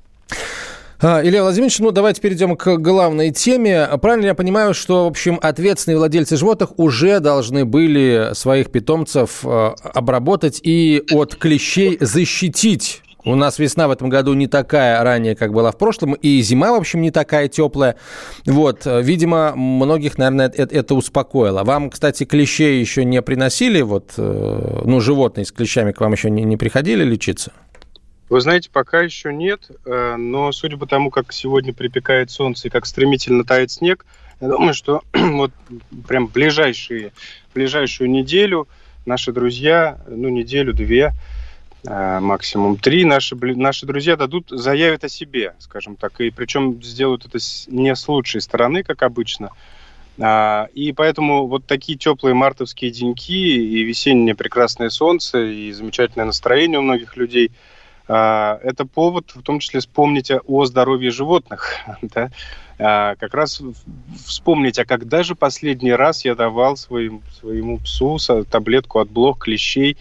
А, 1.02 1.22
Илья 1.24 1.42
Владимирович, 1.42 1.78
ну 1.78 1.92
давайте 1.92 2.20
перейдем 2.20 2.56
к 2.56 2.76
главной 2.76 3.30
теме. 3.30 3.88
Правильно 4.02 4.26
я 4.26 4.34
понимаю, 4.34 4.74
что, 4.74 5.04
в 5.04 5.08
общем, 5.08 5.38
ответственные 5.40 5.96
владельцы 5.96 6.36
животных 6.36 6.78
уже 6.78 7.20
должны 7.20 7.64
были 7.64 8.32
своих 8.34 8.70
питомцев 8.70 9.40
э, 9.42 9.70
обработать 9.94 10.60
и 10.62 11.02
от 11.10 11.36
клещей 11.36 11.96
защитить? 12.00 13.02
У 13.24 13.34
нас 13.34 13.58
весна 13.58 13.88
в 13.88 13.90
этом 13.90 14.10
году 14.10 14.34
не 14.34 14.46
такая 14.46 15.02
ранее, 15.02 15.34
как 15.34 15.52
была 15.52 15.72
в 15.72 15.78
прошлом, 15.78 16.14
и 16.14 16.40
зима, 16.40 16.72
в 16.72 16.76
общем, 16.76 17.00
не 17.00 17.10
такая 17.10 17.48
теплая. 17.48 17.96
Вот, 18.44 18.82
видимо, 18.84 19.54
многих, 19.56 20.18
наверное, 20.18 20.52
это, 20.54 20.74
это 20.74 20.94
успокоило. 20.94 21.64
Вам, 21.64 21.88
кстати, 21.88 22.24
клещей 22.24 22.78
еще 22.78 23.06
не 23.06 23.22
приносили? 23.22 23.80
Вот, 23.80 24.12
э, 24.18 24.82
ну, 24.84 25.00
животные 25.00 25.46
с 25.46 25.52
клещами 25.52 25.92
к 25.92 26.00
вам 26.00 26.12
еще 26.12 26.28
не, 26.28 26.44
не 26.44 26.58
приходили 26.58 27.04
лечиться? 27.04 27.52
Вы 28.30 28.40
знаете, 28.40 28.70
пока 28.72 29.00
еще 29.00 29.32
нет, 29.32 29.68
э, 29.84 30.14
но 30.14 30.52
судя 30.52 30.76
по 30.76 30.86
тому, 30.86 31.10
как 31.10 31.32
сегодня 31.32 31.74
припекает 31.74 32.30
солнце 32.30 32.68
и 32.68 32.70
как 32.70 32.86
стремительно 32.86 33.42
тает 33.42 33.72
снег, 33.72 34.06
я 34.40 34.48
думаю, 34.48 34.72
что 34.72 35.02
вот 35.12 35.50
прям 36.06 36.28
ближайшие, 36.28 37.12
ближайшую 37.52 38.08
неделю 38.08 38.68
наши 39.04 39.32
друзья, 39.32 39.98
ну, 40.06 40.28
неделю-две, 40.28 41.10
э, 41.84 42.20
максимум 42.20 42.76
три, 42.76 43.04
наши, 43.04 43.34
наши 43.34 43.84
друзья 43.84 44.14
дадут, 44.14 44.46
заявят 44.48 45.02
о 45.02 45.08
себе, 45.08 45.54
скажем 45.58 45.96
так, 45.96 46.20
и 46.20 46.30
причем 46.30 46.80
сделают 46.84 47.26
это 47.26 47.38
не 47.66 47.96
с 47.96 48.06
лучшей 48.06 48.42
стороны, 48.42 48.84
как 48.84 49.02
обычно, 49.02 49.50
а, 50.20 50.68
и 50.72 50.92
поэтому 50.92 51.48
вот 51.48 51.66
такие 51.66 51.98
теплые 51.98 52.34
мартовские 52.34 52.92
деньки 52.92 53.32
и 53.32 53.82
весеннее 53.82 54.36
прекрасное 54.36 54.90
солнце 54.90 55.46
и 55.46 55.72
замечательное 55.72 56.26
настроение 56.26 56.78
у 56.78 56.82
многих 56.82 57.16
людей– 57.16 57.50
это 58.10 58.86
повод 58.86 59.32
в 59.34 59.42
том 59.42 59.60
числе 59.60 59.80
вспомнить 59.80 60.32
о 60.46 60.64
здоровье 60.64 61.10
животных. 61.10 61.76
Да? 62.02 62.30
А, 62.82 63.14
как 63.16 63.34
раз 63.34 63.60
вспомнить, 64.24 64.78
а 64.78 64.86
когда 64.86 65.22
же 65.22 65.34
последний 65.34 65.92
раз 65.92 66.24
я 66.24 66.34
давал 66.34 66.76
своим, 66.76 67.20
своему 67.38 67.78
псу 67.78 68.18
таблетку 68.50 69.00
от 69.00 69.10
блох, 69.10 69.38
клещей 69.38 69.98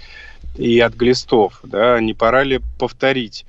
и 0.55 0.79
от 0.79 0.95
глистов. 0.95 1.59
Да? 1.63 1.99
Не 1.99 2.13
пора 2.13 2.43
ли 2.43 2.61
повторить? 2.79 3.45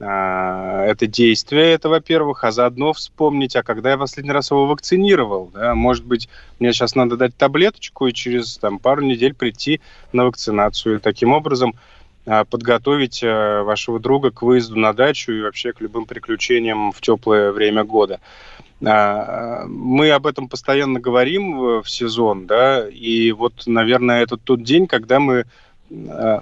А, 0.00 0.86
это 0.86 1.06
действие, 1.06 1.72
это, 1.72 1.90
во-первых, 1.90 2.42
а 2.44 2.52
заодно 2.52 2.94
вспомнить, 2.94 3.54
а 3.54 3.62
когда 3.62 3.90
я 3.90 3.98
последний 3.98 4.32
раз 4.32 4.50
его 4.50 4.64
вакцинировал, 4.64 5.50
да, 5.52 5.74
может 5.74 6.06
быть, 6.06 6.30
мне 6.58 6.72
сейчас 6.72 6.94
надо 6.94 7.18
дать 7.18 7.36
таблеточку 7.36 8.06
и 8.06 8.14
через 8.14 8.56
там, 8.56 8.78
пару 8.78 9.02
недель 9.02 9.34
прийти 9.34 9.82
на 10.14 10.24
вакцинацию. 10.24 11.00
Таким 11.00 11.32
образом, 11.32 11.74
а, 11.74 11.99
подготовить 12.24 13.22
э, 13.22 13.62
вашего 13.62 13.98
друга 13.98 14.30
к 14.30 14.42
выезду 14.42 14.76
на 14.76 14.92
дачу 14.92 15.32
и 15.32 15.42
вообще 15.42 15.72
к 15.72 15.80
любым 15.80 16.06
приключениям 16.06 16.92
в 16.92 17.00
теплое 17.00 17.52
время 17.52 17.84
года. 17.84 18.20
А, 18.84 19.64
мы 19.66 20.10
об 20.10 20.26
этом 20.26 20.48
постоянно 20.48 21.00
говорим 21.00 21.80
в 21.82 21.90
сезон, 21.90 22.46
да, 22.46 22.88
и 22.88 23.32
вот, 23.32 23.64
наверное, 23.66 24.22
это 24.22 24.36
тот 24.36 24.62
день, 24.62 24.86
когда 24.86 25.20
мы 25.20 25.44
Э, 25.44 25.69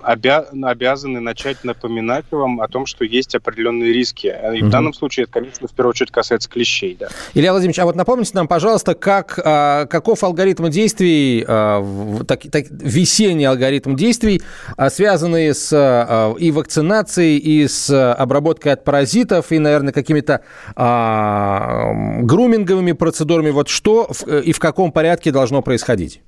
обя 0.02 0.46
обязаны 0.62 1.20
начать 1.20 1.64
напоминать 1.64 2.26
вам 2.30 2.60
о 2.60 2.68
том, 2.68 2.86
что 2.86 3.04
есть 3.04 3.34
определенные 3.34 3.92
риски. 3.92 4.26
И 4.26 4.60
угу. 4.60 4.66
в 4.66 4.70
данном 4.70 4.92
случае 4.92 5.24
это, 5.24 5.32
конечно, 5.32 5.66
в 5.68 5.72
первую 5.72 5.90
очередь 5.90 6.10
касается 6.10 6.50
клещей. 6.50 6.96
Да. 6.98 7.08
Илья 7.34 7.52
Владимирович, 7.52 7.78
а 7.78 7.86
вот 7.86 7.96
напомните 7.96 8.32
нам, 8.34 8.46
пожалуйста, 8.46 8.94
как, 8.94 9.38
а, 9.42 9.86
каков 9.86 10.22
алгоритм 10.22 10.68
действий, 10.68 11.44
а, 11.48 11.82
так, 12.26 12.42
так, 12.50 12.66
весенний 12.70 13.46
алгоритм 13.46 13.96
действий, 13.96 14.42
а, 14.76 14.90
связанный 14.90 15.54
с 15.54 15.70
а, 15.72 16.34
и 16.34 16.50
вакцинацией, 16.50 17.38
и 17.38 17.66
с 17.66 18.12
обработкой 18.14 18.72
от 18.72 18.84
паразитов, 18.84 19.50
и, 19.50 19.58
наверное, 19.58 19.92
какими-то 19.92 20.42
а, 20.76 21.92
груминговыми 22.22 22.92
процедурами. 22.92 23.50
Вот 23.50 23.68
что 23.68 24.08
в, 24.10 24.26
и 24.26 24.52
в 24.52 24.58
каком 24.58 24.92
порядке 24.92 25.30
должно 25.30 25.62
происходить? 25.62 26.20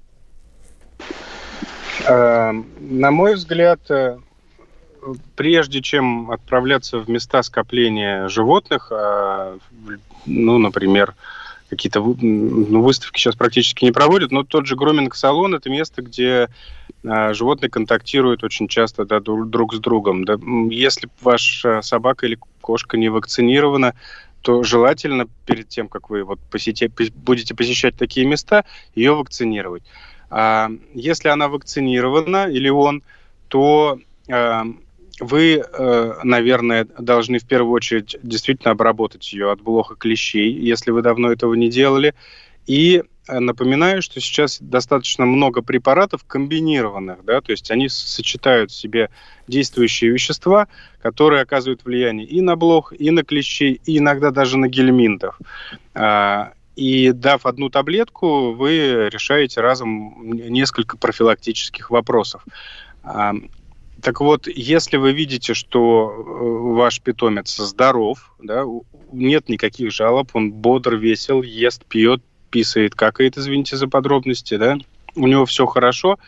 Эм, 2.06 2.66
на 2.80 3.10
мой 3.10 3.34
взгляд, 3.34 3.80
э, 3.90 4.16
прежде 5.36 5.82
чем 5.82 6.30
отправляться 6.30 6.98
в 6.98 7.08
места 7.08 7.42
скопления 7.42 8.28
животных, 8.28 8.88
а, 8.92 9.58
ну, 10.26 10.58
например, 10.58 11.14
какие-то 11.68 12.00
ну, 12.00 12.82
выставки 12.82 13.18
сейчас 13.18 13.36
практически 13.36 13.84
не 13.84 13.92
проводят, 13.92 14.32
но 14.32 14.42
тот 14.42 14.66
же 14.66 14.76
громинг-салон– 14.76 15.54
это 15.56 15.70
место, 15.70 16.02
где 16.02 16.48
а, 17.06 17.32
животные 17.32 17.70
контактируют 17.70 18.44
очень 18.44 18.68
часто 18.68 19.04
да, 19.04 19.20
друг 19.20 19.74
с 19.74 19.78
другом. 19.78 20.24
Да. 20.24 20.36
Если 20.70 21.08
ваша 21.22 21.80
собака 21.82 22.26
или 22.26 22.38
кошка 22.60 22.96
не 22.96 23.08
вакцинирована, 23.08 23.94
то 24.42 24.62
желательно 24.62 25.26
перед 25.46 25.68
тем, 25.68 25.88
как 25.88 26.10
вы 26.10 26.24
вот 26.24 26.40
посети, 26.50 26.90
будете 27.14 27.54
посещать 27.54 27.96
такие 27.96 28.26
места, 28.26 28.64
ее 28.94 29.14
вакцинировать. 29.14 29.82
А 30.30 30.70
если 30.94 31.28
она 31.28 31.48
вакцинирована 31.48 32.48
или 32.48 32.68
он, 32.68 33.02
то 33.48 33.98
э, 34.28 34.62
вы, 35.20 35.62
э, 35.62 36.12
наверное, 36.22 36.86
должны 36.98 37.38
в 37.38 37.44
первую 37.44 37.72
очередь 37.72 38.16
действительно 38.22 38.70
обработать 38.70 39.32
ее 39.32 39.50
от 39.50 39.60
блоха 39.60 39.96
клещей, 39.96 40.52
если 40.52 40.92
вы 40.92 41.02
давно 41.02 41.32
этого 41.32 41.54
не 41.54 41.68
делали. 41.68 42.14
И 42.66 43.02
э, 43.28 43.38
напоминаю, 43.38 44.02
что 44.02 44.20
сейчас 44.20 44.58
достаточно 44.60 45.26
много 45.26 45.62
препаратов 45.62 46.24
комбинированных, 46.24 47.24
да, 47.24 47.40
то 47.40 47.50
есть 47.50 47.70
они 47.70 47.88
сочетают 47.88 48.70
в 48.70 48.76
себе 48.76 49.10
действующие 49.48 50.12
вещества, 50.12 50.68
которые 51.02 51.42
оказывают 51.42 51.84
влияние 51.84 52.26
и 52.26 52.40
на 52.40 52.54
блох, 52.56 52.92
и 52.96 53.10
на 53.10 53.24
клещей, 53.24 53.80
и 53.84 53.98
иногда 53.98 54.30
даже 54.30 54.58
на 54.58 54.68
гельминтов. 54.68 55.38
А, 56.80 56.82
и 56.82 57.12
дав 57.12 57.46
одну 57.46 57.68
таблетку, 57.68 58.52
вы 58.52 59.08
решаете 59.10 59.60
разом 59.60 60.14
несколько 60.22 60.96
профилактических 60.96 61.90
вопросов. 61.90 62.44
Так 64.02 64.20
вот, 64.20 64.46
если 64.46 64.96
вы 64.96 65.12
видите, 65.12 65.52
что 65.52 66.10
э, 66.10 66.74
ваш 66.74 67.02
питомец 67.02 67.54
здоров, 67.54 68.34
да, 68.38 68.64
нет 69.12 69.50
никаких 69.50 69.92
жалоб, 69.92 70.30
он 70.32 70.52
бодр, 70.52 70.94
весел, 70.94 71.42
ест, 71.42 71.84
пьет, 71.84 72.22
писает, 72.48 72.94
какает, 72.94 73.36
извините 73.36 73.76
за 73.76 73.88
подробности, 73.88 74.56
да, 74.56 74.78
у 75.16 75.26
него 75.26 75.44
все 75.44 75.66
хорошо, 75.66 76.18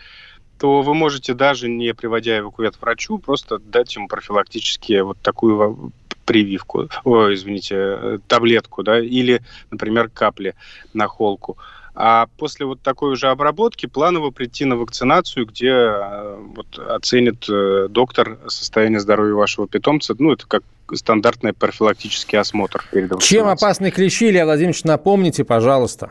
то 0.59 0.83
вы 0.83 0.93
можете 0.93 1.33
даже 1.33 1.71
не 1.71 1.95
приводя 1.95 2.37
его 2.37 2.51
к 2.51 2.59
врачу, 2.59 3.17
просто 3.17 3.59
дать 3.59 3.97
ему 3.97 4.07
профилактически 4.07 5.01
вот 5.01 5.19
такую 5.23 5.93
прививку, 6.25 6.89
о, 7.05 7.33
извините, 7.33 8.21
таблетку, 8.29 8.83
да, 8.83 9.01
или, 9.01 9.43
например, 9.71 10.09
капли 10.09 10.55
на 10.93 11.07
холку. 11.07 11.57
А 11.95 12.27
после 12.39 12.65
вот 12.65 12.81
такой 12.81 13.13
уже 13.13 13.29
обработки 13.29 13.85
планово 13.85 14.31
прийти 14.31 14.65
на 14.65 14.77
вакцинацию, 14.77 15.45
где 15.47 15.69
э, 15.69 16.39
вот, 16.57 16.79
оценит 16.79 17.45
э, 17.51 17.89
доктор 17.91 18.39
состояние 18.47 18.99
здоровья 18.99 19.35
вашего 19.35 19.69
питомца. 19.69 20.15
Ну, 20.19 20.33
это 20.33 20.47
как 20.47 20.63
стандартный 20.95 21.53
профилактический 21.53 22.39
осмотр 22.39 22.83
перед 22.91 23.21
Чем 23.21 23.47
опасны 23.47 23.91
клещи, 23.91 24.31
Илья 24.31 24.47
Владимирович, 24.47 24.85
напомните, 24.85 25.45
пожалуйста. 25.45 26.11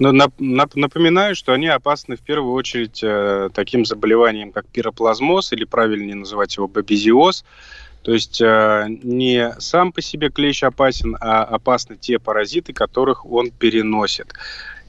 Ну, 0.00 0.12
напоминаю, 0.12 1.36
что 1.36 1.52
они 1.52 1.68
опасны 1.68 2.16
в 2.16 2.20
первую 2.20 2.52
очередь 2.54 3.00
э, 3.02 3.48
таким 3.54 3.84
заболеванием, 3.84 4.50
как 4.50 4.66
пироплазмоз, 4.66 5.52
или 5.52 5.64
правильнее 5.64 6.16
называть 6.16 6.56
его 6.56 6.66
бабезиоз. 6.66 7.44
То 8.04 8.12
есть 8.12 8.38
э, 8.42 8.86
не 9.02 9.54
сам 9.58 9.90
по 9.90 10.02
себе 10.02 10.28
клещ 10.28 10.62
опасен, 10.62 11.16
а 11.20 11.42
опасны 11.42 11.96
те 11.96 12.18
паразиты, 12.18 12.74
которых 12.74 13.24
он 13.24 13.50
переносит. 13.50 14.34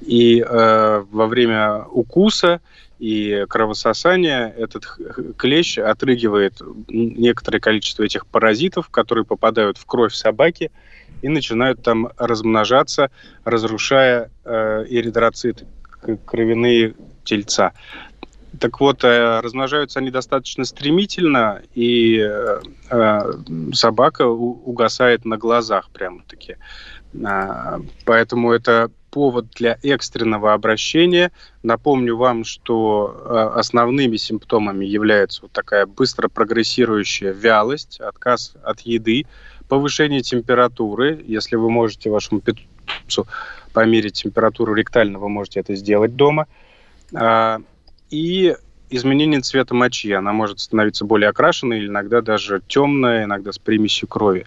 И 0.01 0.41
э, 0.41 1.03
во 1.09 1.27
время 1.27 1.85
укуса 1.85 2.59
и 2.99 3.45
кровососания 3.47 4.53
этот 4.57 4.85
клещ 5.37 5.77
отрыгивает 5.77 6.61
некоторое 6.89 7.61
количество 7.61 8.03
этих 8.03 8.27
паразитов, 8.27 8.89
которые 8.89 9.23
попадают 9.23 9.77
в 9.77 9.85
кровь 9.85 10.13
собаки 10.13 10.69
и 11.21 11.29
начинают 11.29 11.81
там 11.81 12.09
размножаться, 12.17 13.11
разрушая 13.45 14.29
э, 14.43 14.85
эритроциты, 14.89 15.67
кровяные 16.25 16.95
тельца. 17.23 17.71
Так 18.59 18.79
вот, 18.79 19.03
э, 19.03 19.39
размножаются 19.39 19.99
они 19.99 20.11
достаточно 20.11 20.65
стремительно, 20.65 21.61
и 21.73 22.19
э, 22.19 22.61
э, 22.89 23.31
собака 23.73 24.27
угасает 24.27 25.25
на 25.25 25.37
глазах 25.37 25.89
прямо-таки. 25.89 26.57
А, 27.23 27.79
поэтому 28.05 28.51
это 28.51 28.91
повод 29.09 29.47
для 29.55 29.77
экстренного 29.83 30.53
обращения. 30.53 31.31
Напомню 31.63 32.17
вам, 32.17 32.43
что 32.43 33.53
основными 33.55 34.17
симптомами 34.17 34.83
является 34.83 35.43
вот 35.43 35.53
такая 35.53 35.85
быстро 35.85 36.27
прогрессирующая 36.27 37.31
вялость, 37.31 38.01
отказ 38.01 38.55
от 38.61 38.81
еды, 38.81 39.25
повышение 39.69 40.21
температуры. 40.21 41.23
Если 41.25 41.55
вы 41.55 41.69
можете 41.69 42.09
вашему 42.09 42.41
питомцу 42.41 43.25
померить 43.71 44.21
температуру 44.21 44.73
ректально, 44.73 45.17
вы 45.17 45.29
можете 45.29 45.61
это 45.61 45.75
сделать 45.75 46.17
дома 46.17 46.47
а, 47.13 47.61
и 48.09 48.55
изменение 48.89 49.41
цвета 49.41 49.73
мочи. 49.73 50.11
Она 50.11 50.33
может 50.33 50.59
становиться 50.59 51.05
более 51.05 51.29
окрашенной, 51.29 51.85
иногда 51.85 52.21
даже 52.21 52.61
темная, 52.67 53.25
иногда 53.25 53.51
с 53.51 53.57
примесью 53.57 54.07
крови. 54.07 54.45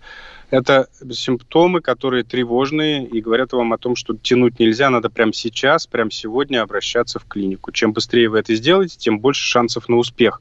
Это 0.51 0.89
симптомы, 1.13 1.83
которые 1.83 2.25
тревожные 2.25 3.07
и 3.07 3.21
говорят 3.21 3.53
вам 3.53 3.75
о 3.75 3.79
том, 3.79 3.97
что 3.97 4.17
тянуть 4.17 4.59
нельзя, 4.59 4.89
надо 4.89 5.11
прямо 5.11 5.35
сейчас, 5.35 5.87
прямо 5.87 6.11
сегодня 6.11 6.63
обращаться 6.63 7.19
в 7.19 7.27
клинику. 7.27 7.71
Чем 7.71 7.93
быстрее 7.93 8.31
вы 8.31 8.39
это 8.39 8.55
сделаете, 8.55 8.97
тем 8.97 9.19
больше 9.19 9.43
шансов 9.45 9.89
на 9.91 9.97
успех. 9.97 10.41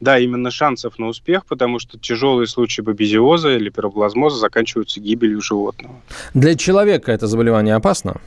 Да, 0.00 0.18
именно 0.18 0.50
шансов 0.50 0.98
на 0.98 1.08
успех, 1.08 1.46
потому 1.46 1.78
что 1.78 1.98
тяжелые 1.98 2.46
случаи 2.46 2.82
бабезиоза 2.82 3.56
или 3.56 3.70
пироплазмоза 3.70 4.36
заканчиваются 4.36 5.00
гибелью 5.00 5.40
животного. 5.40 6.00
Для 6.34 6.54
человека 6.54 7.10
это 7.10 7.26
заболевание 7.26 7.74
опасно? 7.74 8.20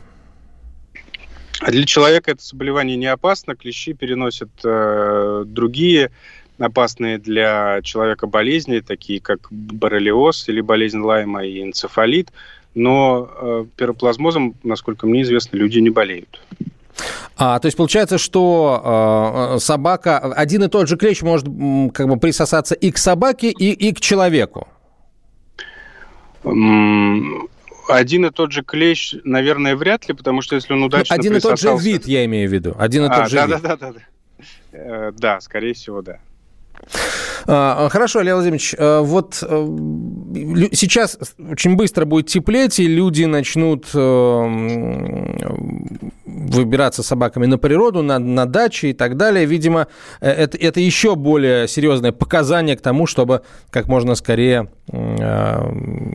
А 1.61 1.69
для 1.69 1.85
человека 1.85 2.31
это 2.31 2.43
заболевание 2.43 2.97
не 2.97 3.05
опасно. 3.05 3.55
Клещи 3.55 3.93
переносят 3.93 4.49
э, 4.63 5.43
другие 5.45 6.11
опасные 6.57 7.19
для 7.19 7.81
человека 7.83 8.27
болезни, 8.27 8.79
такие 8.79 9.19
как 9.19 9.47
боррелиоз 9.51 10.49
или 10.49 10.61
болезнь 10.61 10.99
Лайма 10.99 11.45
и 11.45 11.61
энцефалит. 11.61 12.31
Но 12.73 13.29
э, 13.29 13.65
пироплазмозом, 13.75 14.55
насколько 14.63 15.05
мне 15.05 15.21
известно, 15.21 15.57
люди 15.57 15.77
не 15.79 15.91
болеют. 15.91 16.41
А, 17.37 17.59
то 17.59 17.67
есть 17.67 17.77
получается, 17.77 18.17
что 18.17 19.53
э, 19.55 19.59
собака, 19.59 20.17
один 20.17 20.63
и 20.63 20.67
тот 20.67 20.87
же 20.87 20.97
клещ 20.97 21.21
может 21.21 21.45
как 21.93 22.07
бы 22.07 22.17
присосаться 22.17 22.73
и 22.73 22.91
к 22.91 22.97
собаке, 22.97 23.51
и, 23.51 23.71
и 23.71 23.93
к 23.93 23.99
человеку? 23.99 24.67
Один 27.87 28.25
и 28.25 28.31
тот 28.31 28.51
же 28.51 28.63
клещ, 28.63 29.15
наверное, 29.23 29.75
вряд 29.75 30.07
ли, 30.07 30.13
потому 30.13 30.41
что 30.41 30.55
если 30.55 30.73
он 30.73 30.83
удачно 30.83 31.15
Один 31.15 31.33
присосался... 31.33 31.67
и 31.67 31.71
тот 31.71 31.81
же 31.81 31.89
вид, 31.89 32.07
я 32.07 32.25
имею 32.25 32.49
в 32.49 32.53
виду. 32.53 32.75
Один 32.77 33.05
и 33.05 33.07
а, 33.07 33.15
тот 33.15 33.29
же 33.29 33.35
да, 33.35 33.45
вид. 33.45 33.61
Да, 33.61 33.77
да, 33.77 33.93
да. 33.93 33.99
Да, 34.71 35.11
да 35.11 35.41
скорее 35.41 35.73
всего, 35.73 36.01
да. 36.01 36.19
А, 37.47 37.89
хорошо, 37.89 38.21
Леонид 38.21 38.35
Владимирович, 38.35 38.75
э, 38.77 38.99
вот 38.99 39.41
э, 39.41 39.67
сейчас 40.73 41.17
очень 41.39 41.75
быстро 41.75 42.05
будет 42.05 42.27
теплеть, 42.27 42.79
и 42.79 42.87
люди 42.87 43.25
начнут 43.25 43.87
выбираться 46.51 47.03
с 47.03 47.07
собаками 47.07 47.45
на 47.45 47.57
природу, 47.57 48.01
на, 48.01 48.19
на 48.19 48.45
даче 48.45 48.89
и 48.89 48.93
так 48.93 49.17
далее. 49.17 49.45
Видимо, 49.45 49.87
э, 50.19 50.29
это, 50.29 50.57
это 50.57 50.79
еще 50.79 51.15
более 51.15 51.67
серьезное 51.67 52.11
показание 52.11 52.75
к 52.75 52.81
тому, 52.81 53.07
чтобы 53.07 53.41
как 53.69 53.87
можно 53.87 54.15
скорее 54.15 54.69
э, 54.91 55.01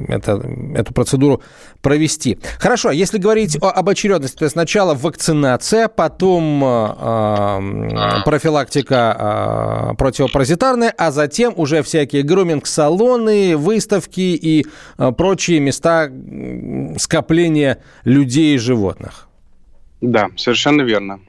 это, 0.08 0.42
эту 0.74 0.94
процедуру 0.94 1.42
провести. 1.82 2.38
Хорошо, 2.58 2.90
если 2.90 3.18
говорить 3.18 3.56
о, 3.60 3.70
об 3.70 3.88
очередности, 3.88 4.36
то 4.36 4.44
есть 4.44 4.52
сначала 4.52 4.94
вакцинация, 4.94 5.88
потом 5.88 6.62
э, 6.64 8.22
профилактика 8.24 9.92
э, 9.92 9.94
противопаразитарная, 9.96 10.55
а 10.62 11.10
затем 11.10 11.54
уже 11.56 11.82
всякие 11.82 12.22
груминг-салоны, 12.22 13.56
выставки 13.56 14.20
и 14.20 14.66
э, 14.98 15.12
прочие 15.12 15.60
места 15.60 16.10
скопления 16.98 17.78
людей 18.04 18.54
и 18.54 18.58
животных. 18.58 19.28
Да, 20.00 20.28
совершенно 20.36 20.82
верно. 20.82 21.20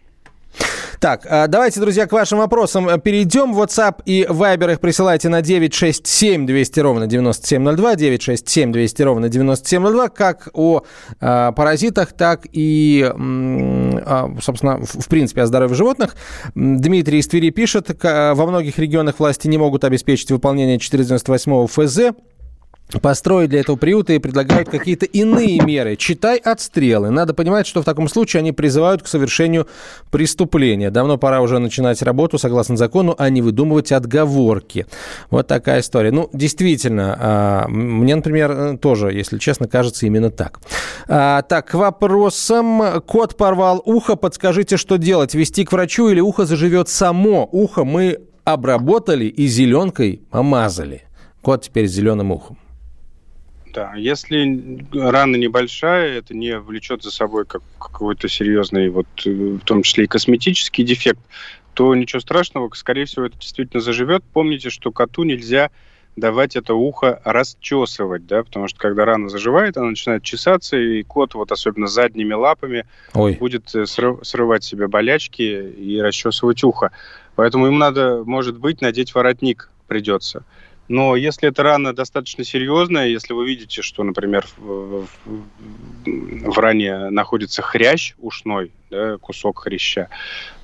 Так, 1.00 1.28
а, 1.30 1.48
давайте, 1.48 1.80
друзья, 1.80 2.08
к 2.08 2.12
вашим 2.12 2.40
вопросам 2.40 2.90
э, 2.90 3.00
перейдем. 3.00 3.54
WhatsApp 3.54 4.02
и 4.06 4.24
Viber 4.28 4.72
их 4.72 4.80
присылайте 4.80 5.30
на 5.30 5.44
967 5.44 6.48
200 6.48 6.80
ровно 6.80 7.06
9702, 7.06 7.96
967 7.96 8.72
200 8.72 9.02
ровно 9.04 9.30
9702, 9.30 10.10
как 10.10 10.50
о 10.54 10.82
э, 11.22 11.52
паразитах, 11.56 12.14
так 12.14 12.48
и, 12.52 13.04
э, 13.04 13.87
собственно, 14.42 14.80
в, 14.80 15.08
принципе, 15.08 15.42
о 15.42 15.46
здоровье 15.48 15.76
животных. 15.76 16.16
Дмитрий 16.56 17.20
из 17.20 17.28
Твери 17.28 17.50
пишет, 17.50 17.96
во 18.02 18.46
многих 18.46 18.80
регионах 18.80 19.20
власти 19.20 19.48
не 19.48 19.58
могут 19.58 19.84
обеспечить 19.84 20.32
выполнение 20.32 20.80
498 20.80 21.68
ФЗ 21.68 22.00
построить 23.02 23.50
для 23.50 23.60
этого 23.60 23.76
приюта 23.76 24.14
и 24.14 24.20
предлагают 24.20 24.70
какие-то 24.70 25.06
иные 25.06 25.60
меры. 25.60 25.96
Читай 25.98 26.38
отстрелы. 26.38 27.10
Надо 27.10 27.34
понимать, 27.34 27.68
что 27.68 27.82
в 27.82 27.86
таком 27.86 28.08
случае 28.08 28.40
они 28.40 28.54
призывают 28.54 29.04
к 29.04 29.08
совершению 29.08 29.68
преступления. 30.10 30.90
Давно 30.90 31.18
пора 31.18 31.42
уже 31.42 31.60
начинать 31.60 32.02
работу 32.02 32.38
согласно 32.38 32.78
закону, 32.78 33.14
а 33.18 33.30
не 33.30 33.42
выдумывать 33.42 33.92
отговорки. 33.92 34.86
Вот 35.30 35.48
такая 35.48 35.82
история. 35.82 36.12
Ну, 36.12 36.30
действительно, 36.32 37.18
а, 37.20 37.68
мне, 37.68 38.16
например, 38.16 38.78
тоже, 38.78 39.12
если 39.12 39.38
честно, 39.38 39.68
кажется 39.68 40.06
именно 40.06 40.32
так. 40.32 40.60
А, 41.08 41.42
так, 41.42 41.68
к 41.68 41.74
вопросам. 41.74 43.02
Кот 43.06 43.36
порвал 43.36 43.82
ухо. 43.86 44.16
Подскажите, 44.16 44.78
что 44.78 44.98
делать? 44.98 45.36
Вести 45.36 45.66
к 45.66 45.72
врачу 45.74 46.08
или 46.10 46.22
ухо 46.22 46.46
заживет 46.46 46.88
само? 46.88 47.50
Ухо 47.52 47.84
мы 47.84 48.20
обработали 48.46 49.26
и 49.26 49.46
зеленкой 49.48 50.22
помазали. 50.32 51.04
Кот 51.42 51.64
теперь 51.64 51.88
с 51.88 51.92
зеленым 51.92 52.32
ухом. 52.32 52.58
Да, 53.78 53.94
если 53.96 54.84
рана 54.92 55.36
небольшая, 55.36 56.18
это 56.18 56.34
не 56.34 56.58
влечет 56.58 57.04
за 57.04 57.12
собой 57.12 57.46
как 57.46 57.62
какой-то 57.78 58.28
серьезный, 58.28 58.90
вот, 58.90 59.06
э, 59.24 59.30
в 59.30 59.60
том 59.60 59.84
числе 59.84 60.06
и 60.06 60.08
косметический 60.08 60.84
дефект, 60.84 61.20
то 61.76 61.94
ничего 61.94 62.20
страшного, 62.20 62.72
скорее 62.74 63.06
всего, 63.06 63.26
это 63.26 63.38
действительно 63.38 63.80
заживет. 63.80 64.24
Помните, 64.34 64.72
что 64.72 64.92
коту 64.92 65.26
нельзя 65.26 65.70
давать 66.16 66.56
это 66.56 66.74
ухо 66.74 67.22
расчесывать, 67.24 68.26
да, 68.26 68.44
потому 68.44 68.68
что 68.68 68.80
когда 68.80 69.06
рана 69.06 69.30
заживает, 69.30 69.78
она 69.78 69.90
начинает 69.90 70.24
чесаться, 70.24 70.76
и 70.76 71.04
кот 71.04 71.36
вот 71.36 71.52
особенно 71.52 71.86
задними 71.86 72.34
лапами 72.34 72.88
Ой. 73.14 73.36
будет 73.36 73.76
э, 73.76 73.86
срывать 73.86 74.64
себе 74.64 74.88
болячки 74.88 75.44
и 75.44 76.02
расчесывать 76.02 76.64
ухо. 76.64 76.90
Поэтому 77.36 77.68
им 77.68 77.78
надо, 77.78 78.24
может 78.26 78.58
быть, 78.58 78.82
надеть 78.82 79.14
воротник 79.14 79.70
придется. 79.86 80.44
Но 80.88 81.16
если 81.16 81.50
эта 81.50 81.64
рана 81.64 81.94
достаточно 81.94 82.44
серьезная, 82.44 83.08
если 83.08 83.34
вы 83.34 83.46
видите, 83.46 83.82
что, 83.82 84.04
например, 84.04 84.46
в, 84.58 85.06
в, 85.06 85.08
в 86.06 86.58
ране 86.58 87.10
находится 87.10 87.62
хрящ 87.62 88.14
ушной, 88.20 88.72
да, 88.90 89.18
кусок 89.18 89.60
хряща, 89.60 90.10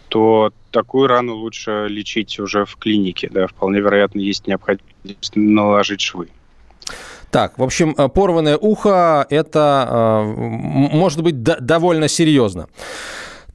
то 0.07 0.53
такую 0.71 1.07
рану 1.07 1.35
лучше 1.35 1.87
лечить 1.89 2.39
уже 2.39 2.65
в 2.65 2.77
клинике. 2.77 3.29
Да, 3.31 3.47
вполне 3.47 3.79
вероятно, 3.79 4.19
есть 4.19 4.47
необходимость 4.47 5.35
наложить 5.35 6.01
швы. 6.01 6.29
Так, 7.31 7.57
в 7.57 7.63
общем, 7.63 7.95
порванное 7.95 8.57
ухо– 8.57 9.25
это 9.31 9.87
э, 9.89 10.23
может 10.37 11.23
быть 11.23 11.41
довольно 11.41 12.07
серьезно. 12.07 12.67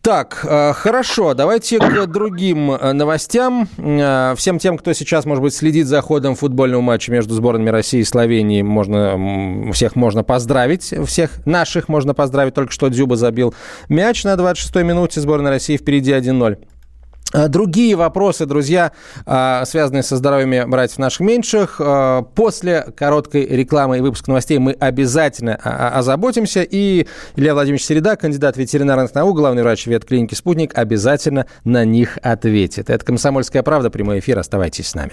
Так, 0.08 0.40
э, 0.42 0.72
хорошо, 0.72 1.34
давайте 1.34 1.78
к 1.78 2.06
другим 2.06 2.72
э, 2.72 2.92
новостям. 2.92 3.68
Э, 3.76 4.32
всем 4.38 4.58
тем, 4.58 4.78
кто 4.78 4.94
сейчас, 4.94 5.26
может 5.26 5.42
быть, 5.42 5.52
следит 5.54 5.86
за 5.86 6.00
ходом 6.00 6.34
футбольного 6.34 6.80
матча 6.80 7.12
между 7.12 7.34
сборными 7.34 7.68
России 7.68 8.00
и 8.00 8.04
Словении, 8.04 8.62
можно, 8.62 9.70
всех 9.74 9.96
можно 9.96 10.24
поздравить, 10.24 10.94
всех 11.06 11.44
наших 11.44 11.90
можно 11.90 12.14
поздравить. 12.14 12.54
Только 12.54 12.72
что 12.72 12.88
Дзюба 12.88 13.16
забил 13.16 13.52
мяч 13.90 14.24
на 14.24 14.32
26-й 14.32 14.82
минуте, 14.82 15.20
сборная 15.20 15.50
России 15.50 15.76
впереди 15.76 16.12
1-0. 16.12 16.56
А, 17.32 17.48
другие 17.48 17.94
вопросы, 17.94 18.46
друзья, 18.46 18.92
а, 19.26 19.64
связанные 19.66 20.02
со 20.02 20.16
здоровьем 20.16 20.70
братьев 20.70 20.98
наших 20.98 21.20
меньших. 21.20 21.76
А, 21.78 22.22
после 22.22 22.86
короткой 22.96 23.46
рекламы 23.46 23.98
и 23.98 24.00
выпуска 24.00 24.30
новостей 24.30 24.58
мы 24.58 24.72
обязательно 24.72 25.54
озаботимся. 25.56 26.62
И 26.62 27.06
Илья 27.36 27.54
Владимирович 27.54 27.84
Середа, 27.84 28.16
кандидат 28.16 28.56
ветеринарных 28.56 29.14
наук, 29.14 29.36
главный 29.36 29.62
врач 29.62 29.86
ветклиники 29.86 30.34
«Спутник», 30.34 30.76
обязательно 30.76 31.46
на 31.64 31.84
них 31.84 32.18
ответит. 32.22 32.88
Это 32.88 33.04
«Комсомольская 33.04 33.62
правда», 33.62 33.90
прямой 33.90 34.20
эфир. 34.20 34.38
Оставайтесь 34.38 34.88
с 34.88 34.94
нами. 34.94 35.12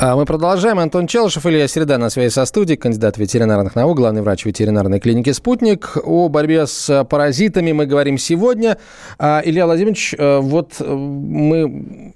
А 0.00 0.14
мы 0.14 0.26
продолжаем. 0.26 0.78
Антон 0.78 1.08
Челышев, 1.08 1.44
Илья 1.44 1.66
Середа 1.66 1.98
на 1.98 2.08
связи 2.08 2.32
со 2.32 2.44
студией, 2.44 2.76
кандидат 2.76 3.18
ветеринарных 3.18 3.74
наук, 3.74 3.96
главный 3.96 4.22
врач 4.22 4.44
ветеринарной 4.44 5.00
клиники 5.00 5.32
«Спутник». 5.32 5.96
О 6.04 6.28
борьбе 6.28 6.68
с 6.68 7.04
паразитами 7.04 7.72
мы 7.72 7.84
говорим 7.86 8.16
сегодня. 8.16 8.78
А, 9.18 9.42
Илья 9.44 9.66
Владимирович, 9.66 10.14
э, 10.16 10.38
вот 10.38 10.74
э, 10.78 10.94
мы 10.94 12.14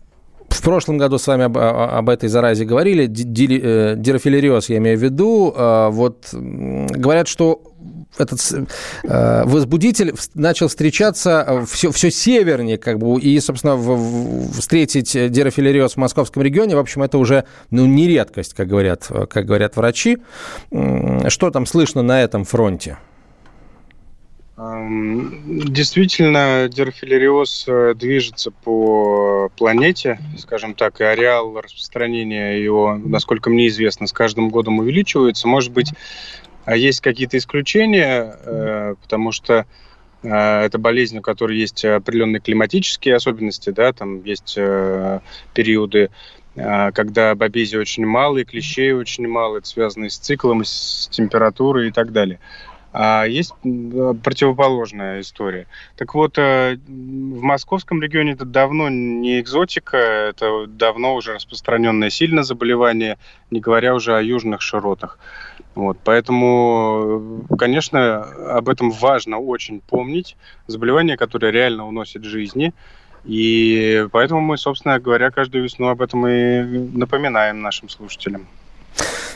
в 0.48 0.62
прошлом 0.62 0.96
году 0.96 1.18
с 1.18 1.26
вами 1.26 1.46
об, 1.46 1.58
об 1.58 2.08
этой 2.08 2.28
заразе 2.28 2.64
говорили, 2.64 3.06
дирофилериоз 3.06 4.68
я 4.68 4.76
имею 4.76 4.96
в 4.96 5.02
виду. 5.02 5.52
А, 5.56 5.90
вот 5.90 6.28
говорят, 6.32 7.26
что 7.26 7.62
этот 8.18 8.40
э, 9.04 9.44
возбудитель 9.44 10.14
начал 10.34 10.68
встречаться 10.68 11.64
все, 11.68 11.90
все 11.90 12.10
севернее, 12.10 12.78
как 12.78 12.98
бы, 12.98 13.20
и, 13.20 13.38
собственно, 13.40 13.76
в, 13.76 13.96
в, 13.96 14.60
встретить 14.60 15.32
дирофилериоз 15.32 15.94
в 15.94 15.96
московском 15.96 16.42
регионе, 16.42 16.76
в 16.76 16.78
общем, 16.78 17.02
это 17.02 17.18
уже, 17.18 17.44
ну, 17.70 17.86
не 17.86 18.08
редкость, 18.08 18.54
как 18.54 18.68
говорят, 18.68 19.10
как 19.30 19.46
говорят 19.46 19.76
врачи. 19.76 20.18
Что 21.28 21.50
там 21.50 21.66
слышно 21.66 22.02
на 22.02 22.22
этом 22.22 22.44
фронте? 22.44 22.98
Действительно, 24.62 26.68
дерфилериоз 26.68 27.64
э, 27.66 27.94
движется 27.96 28.50
по 28.50 29.50
планете, 29.56 30.20
скажем 30.38 30.74
так, 30.74 31.00
и 31.00 31.04
ареал 31.04 31.58
распространения 31.58 32.62
его, 32.62 32.96
насколько 33.02 33.50
мне 33.50 33.66
известно, 33.68 34.06
с 34.06 34.12
каждым 34.12 34.50
годом 34.50 34.78
увеличивается. 34.78 35.48
Может 35.48 35.72
быть, 35.72 35.90
а 36.64 36.76
есть 36.76 37.00
какие-то 37.00 37.38
исключения, 37.38 38.36
э, 38.44 38.94
потому 39.02 39.32
что 39.32 39.66
э, 40.22 40.28
это 40.28 40.78
болезнь, 40.78 41.18
у 41.18 41.22
которой 41.22 41.58
есть 41.58 41.84
определенные 41.84 42.40
климатические 42.40 43.16
особенности, 43.16 43.70
да, 43.70 43.92
там 43.92 44.22
есть 44.24 44.58
периоды 45.54 46.10
когда 46.54 47.34
бобези 47.34 47.76
очень 47.76 48.04
мало, 48.04 48.36
и 48.36 48.44
клещей 48.44 48.92
очень 48.92 49.26
мало, 49.26 49.56
это 49.56 49.66
связано 49.66 50.10
с 50.10 50.18
циклом, 50.18 50.64
с 50.66 51.08
температурой 51.10 51.88
и 51.88 51.90
так 51.90 52.12
далее. 52.12 52.40
А 52.92 53.24
есть 53.24 53.54
противоположная 54.22 55.22
история. 55.22 55.66
Так 55.96 56.14
вот, 56.14 56.36
э, 56.36 56.76
в 56.86 57.42
московском 57.42 58.02
регионе 58.02 58.32
это 58.32 58.44
давно 58.44 58.90
не 58.90 59.40
экзотика, 59.40 59.96
это 59.96 60.66
давно 60.66 61.14
уже 61.14 61.32
распространенное 61.32 62.10
сильное 62.10 62.42
заболевание, 62.42 63.16
не 63.50 63.60
говоря 63.60 63.94
уже 63.94 64.14
о 64.14 64.20
южных 64.20 64.60
широтах. 64.60 65.18
Вот, 65.74 65.96
поэтому, 66.04 67.46
конечно, 67.58 68.24
об 68.56 68.68
этом 68.68 68.90
важно 68.90 69.38
очень 69.38 69.80
помнить. 69.80 70.36
Заболевание, 70.66 71.16
которое 71.16 71.50
реально 71.50 71.88
уносит 71.88 72.24
жизни. 72.24 72.74
И 73.24 74.06
поэтому 74.12 74.42
мы, 74.42 74.58
собственно 74.58 74.98
говоря, 74.98 75.30
каждую 75.30 75.64
весну 75.64 75.88
об 75.88 76.02
этом 76.02 76.26
и 76.26 76.62
напоминаем 76.94 77.62
нашим 77.62 77.88
слушателям. 77.88 78.46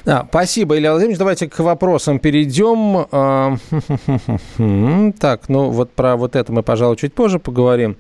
Да, 0.07 0.25
спасибо, 0.29 0.79
Илья 0.79 0.93
Владимирович. 0.93 1.19
Давайте 1.19 1.49
к 1.49 1.59
вопросам 1.59 2.21
перейдем. 2.21 3.09
А, 3.11 3.57
так, 5.19 5.49
ну 5.49 5.71
вот 5.71 5.91
про 5.91 6.17
вот 6.17 6.37
это 6.37 6.53
мы, 6.53 6.63
пожалуй, 6.63 6.97
чуть 6.97 7.13
позже 7.13 7.41
поговорим. 7.41 7.97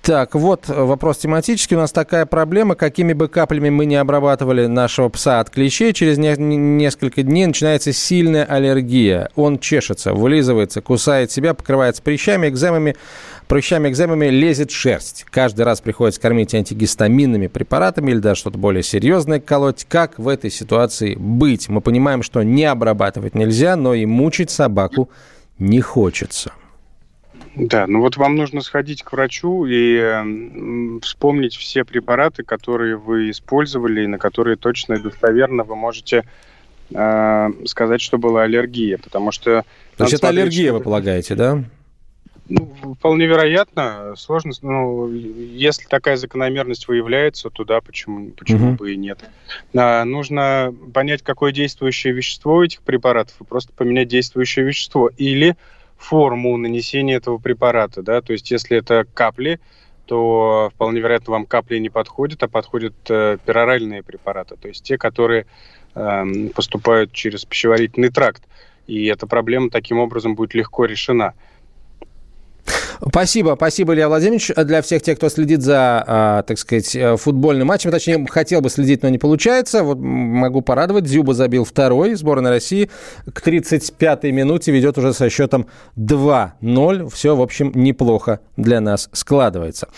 Так, 0.00 0.34
вот 0.34 0.66
вопрос 0.68 1.18
тематический. 1.18 1.76
У 1.76 1.80
нас 1.80 1.92
такая 1.92 2.24
проблема, 2.24 2.74
какими 2.74 3.12
бы 3.12 3.28
каплями 3.28 3.68
мы 3.68 3.84
не 3.84 3.96
обрабатывали 3.96 4.64
нашего 4.64 5.10
пса 5.10 5.40
от 5.40 5.50
клещей, 5.50 5.92
через 5.92 6.16
не- 6.16 6.36
несколько 6.38 7.22
дней 7.22 7.44
начинается 7.44 7.92
сильная 7.92 8.46
аллергия. 8.46 9.28
Он 9.36 9.58
чешется, 9.58 10.14
вылизывается, 10.14 10.80
кусает 10.80 11.30
себя, 11.30 11.52
покрывается 11.52 12.02
прыщами, 12.02 12.48
экземами, 12.48 12.96
прыщами, 13.50 13.88
экземами 13.88 14.26
лезет 14.26 14.70
шерсть. 14.70 15.26
Каждый 15.28 15.62
раз 15.62 15.80
приходится 15.80 16.20
кормить 16.20 16.54
антигистаминными 16.54 17.48
препаратами 17.48 18.12
или 18.12 18.18
даже 18.18 18.42
что-то 18.42 18.58
более 18.58 18.84
серьезное 18.84 19.40
колоть. 19.40 19.84
Как 19.88 20.20
в 20.20 20.28
этой 20.28 20.50
ситуации 20.50 21.16
быть? 21.16 21.68
Мы 21.68 21.80
понимаем, 21.80 22.22
что 22.22 22.44
не 22.44 22.64
обрабатывать 22.64 23.34
нельзя, 23.34 23.74
но 23.74 23.92
и 23.92 24.06
мучить 24.06 24.50
собаку 24.50 25.10
не 25.58 25.80
хочется. 25.80 26.52
Да, 27.56 27.88
ну 27.88 28.00
вот 28.00 28.16
вам 28.16 28.36
нужно 28.36 28.60
сходить 28.60 29.02
к 29.02 29.10
врачу 29.10 29.66
и 29.66 31.00
вспомнить 31.02 31.56
все 31.56 31.84
препараты, 31.84 32.44
которые 32.44 32.96
вы 32.96 33.30
использовали 33.30 34.04
и 34.04 34.06
на 34.06 34.18
которые 34.18 34.58
точно 34.58 34.94
и 34.94 35.00
достоверно 35.00 35.64
вы 35.64 35.74
можете 35.74 36.22
э, 36.94 37.48
сказать, 37.66 38.00
что 38.00 38.16
была 38.16 38.44
аллергия, 38.44 38.96
потому 38.98 39.32
что... 39.32 39.64
То 39.96 40.04
есть 40.04 40.14
это 40.14 40.28
аллергия, 40.28 40.68
что... 40.68 40.78
вы 40.78 40.84
полагаете, 40.84 41.34
да? 41.34 41.64
Ну, 42.50 42.94
вполне 42.98 43.26
вероятно. 43.26 44.14
Сложно, 44.16 44.52
ну, 44.62 45.08
если 45.08 45.86
такая 45.86 46.16
закономерность 46.16 46.88
выявляется, 46.88 47.48
то 47.48 47.64
да, 47.64 47.80
почему, 47.80 48.30
почему 48.30 48.72
uh-huh. 48.72 48.76
бы 48.76 48.92
и 48.92 48.96
нет. 48.96 49.20
А, 49.72 50.04
нужно 50.04 50.74
понять, 50.92 51.22
какое 51.22 51.52
действующее 51.52 52.12
вещество 52.12 52.56
у 52.56 52.62
этих 52.64 52.82
препаратов, 52.82 53.40
и 53.40 53.44
просто 53.44 53.72
поменять 53.72 54.08
действующее 54.08 54.64
вещество. 54.64 55.10
Или 55.16 55.56
форму 55.96 56.56
нанесения 56.56 57.18
этого 57.18 57.38
препарата, 57.38 58.02
да, 58.02 58.20
то 58.20 58.32
есть 58.32 58.50
если 58.50 58.78
это 58.78 59.06
капли, 59.14 59.60
то 60.06 60.72
вполне 60.74 61.00
вероятно 61.00 61.32
вам 61.32 61.46
капли 61.46 61.78
не 61.78 61.88
подходят, 61.88 62.42
а 62.42 62.48
подходят 62.48 62.94
э, 63.08 63.38
пероральные 63.44 64.02
препараты, 64.02 64.56
то 64.56 64.66
есть 64.66 64.82
те, 64.82 64.98
которые 64.98 65.46
э, 65.94 66.48
поступают 66.52 67.12
через 67.12 67.44
пищеварительный 67.44 68.08
тракт. 68.08 68.42
И 68.88 69.06
эта 69.06 69.28
проблема 69.28 69.70
таким 69.70 69.98
образом 69.98 70.34
будет 70.34 70.54
легко 70.54 70.84
решена. 70.84 71.34
Спасибо, 73.08 73.54
спасибо, 73.56 73.94
Илья 73.94 74.08
Владимирович. 74.08 74.52
Для 74.54 74.82
всех 74.82 75.02
тех, 75.02 75.16
кто 75.16 75.30
следит 75.30 75.62
за, 75.62 76.04
а, 76.06 76.42
так 76.42 76.58
сказать, 76.58 76.94
э, 76.94 77.16
футбольным 77.16 77.68
матчем, 77.68 77.90
точнее, 77.90 78.26
хотел 78.28 78.60
бы 78.60 78.68
следить, 78.68 79.02
но 79.02 79.08
не 79.08 79.16
получается, 79.16 79.82
вот 79.82 79.98
могу 79.98 80.60
порадовать, 80.60 81.06
Зюба 81.06 81.32
забил 81.32 81.64
второй, 81.64 82.14
сборная 82.14 82.50
России 82.50 82.90
к 83.32 83.46
35-й 83.46 84.32
минуте 84.32 84.70
ведет 84.70 84.98
уже 84.98 85.14
со 85.14 85.30
счетом 85.30 85.66
2-0. 85.96 87.08
Все, 87.08 87.34
в 87.34 87.40
общем, 87.40 87.72
неплохо 87.74 88.40
для 88.58 88.80
нас 88.80 89.08
складывается. 89.12 89.88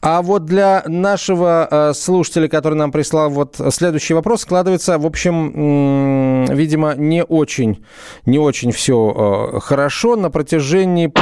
А 0.00 0.22
вот 0.22 0.44
для 0.44 0.84
нашего 0.86 1.66
э, 1.68 1.92
слушателя, 1.94 2.46
который 2.46 2.74
нам 2.74 2.92
прислал 2.92 3.30
вот 3.30 3.60
следующий 3.70 4.14
вопрос, 4.14 4.42
складывается, 4.42 4.98
в 4.98 5.06
общем, 5.06 6.44
видимо, 6.46 6.94
не 6.94 7.24
очень, 7.24 7.84
не 8.26 8.38
очень 8.38 8.70
все 8.70 9.52
э, 9.56 9.60
хорошо. 9.60 10.14
На 10.14 10.30
протяжении 10.30 11.12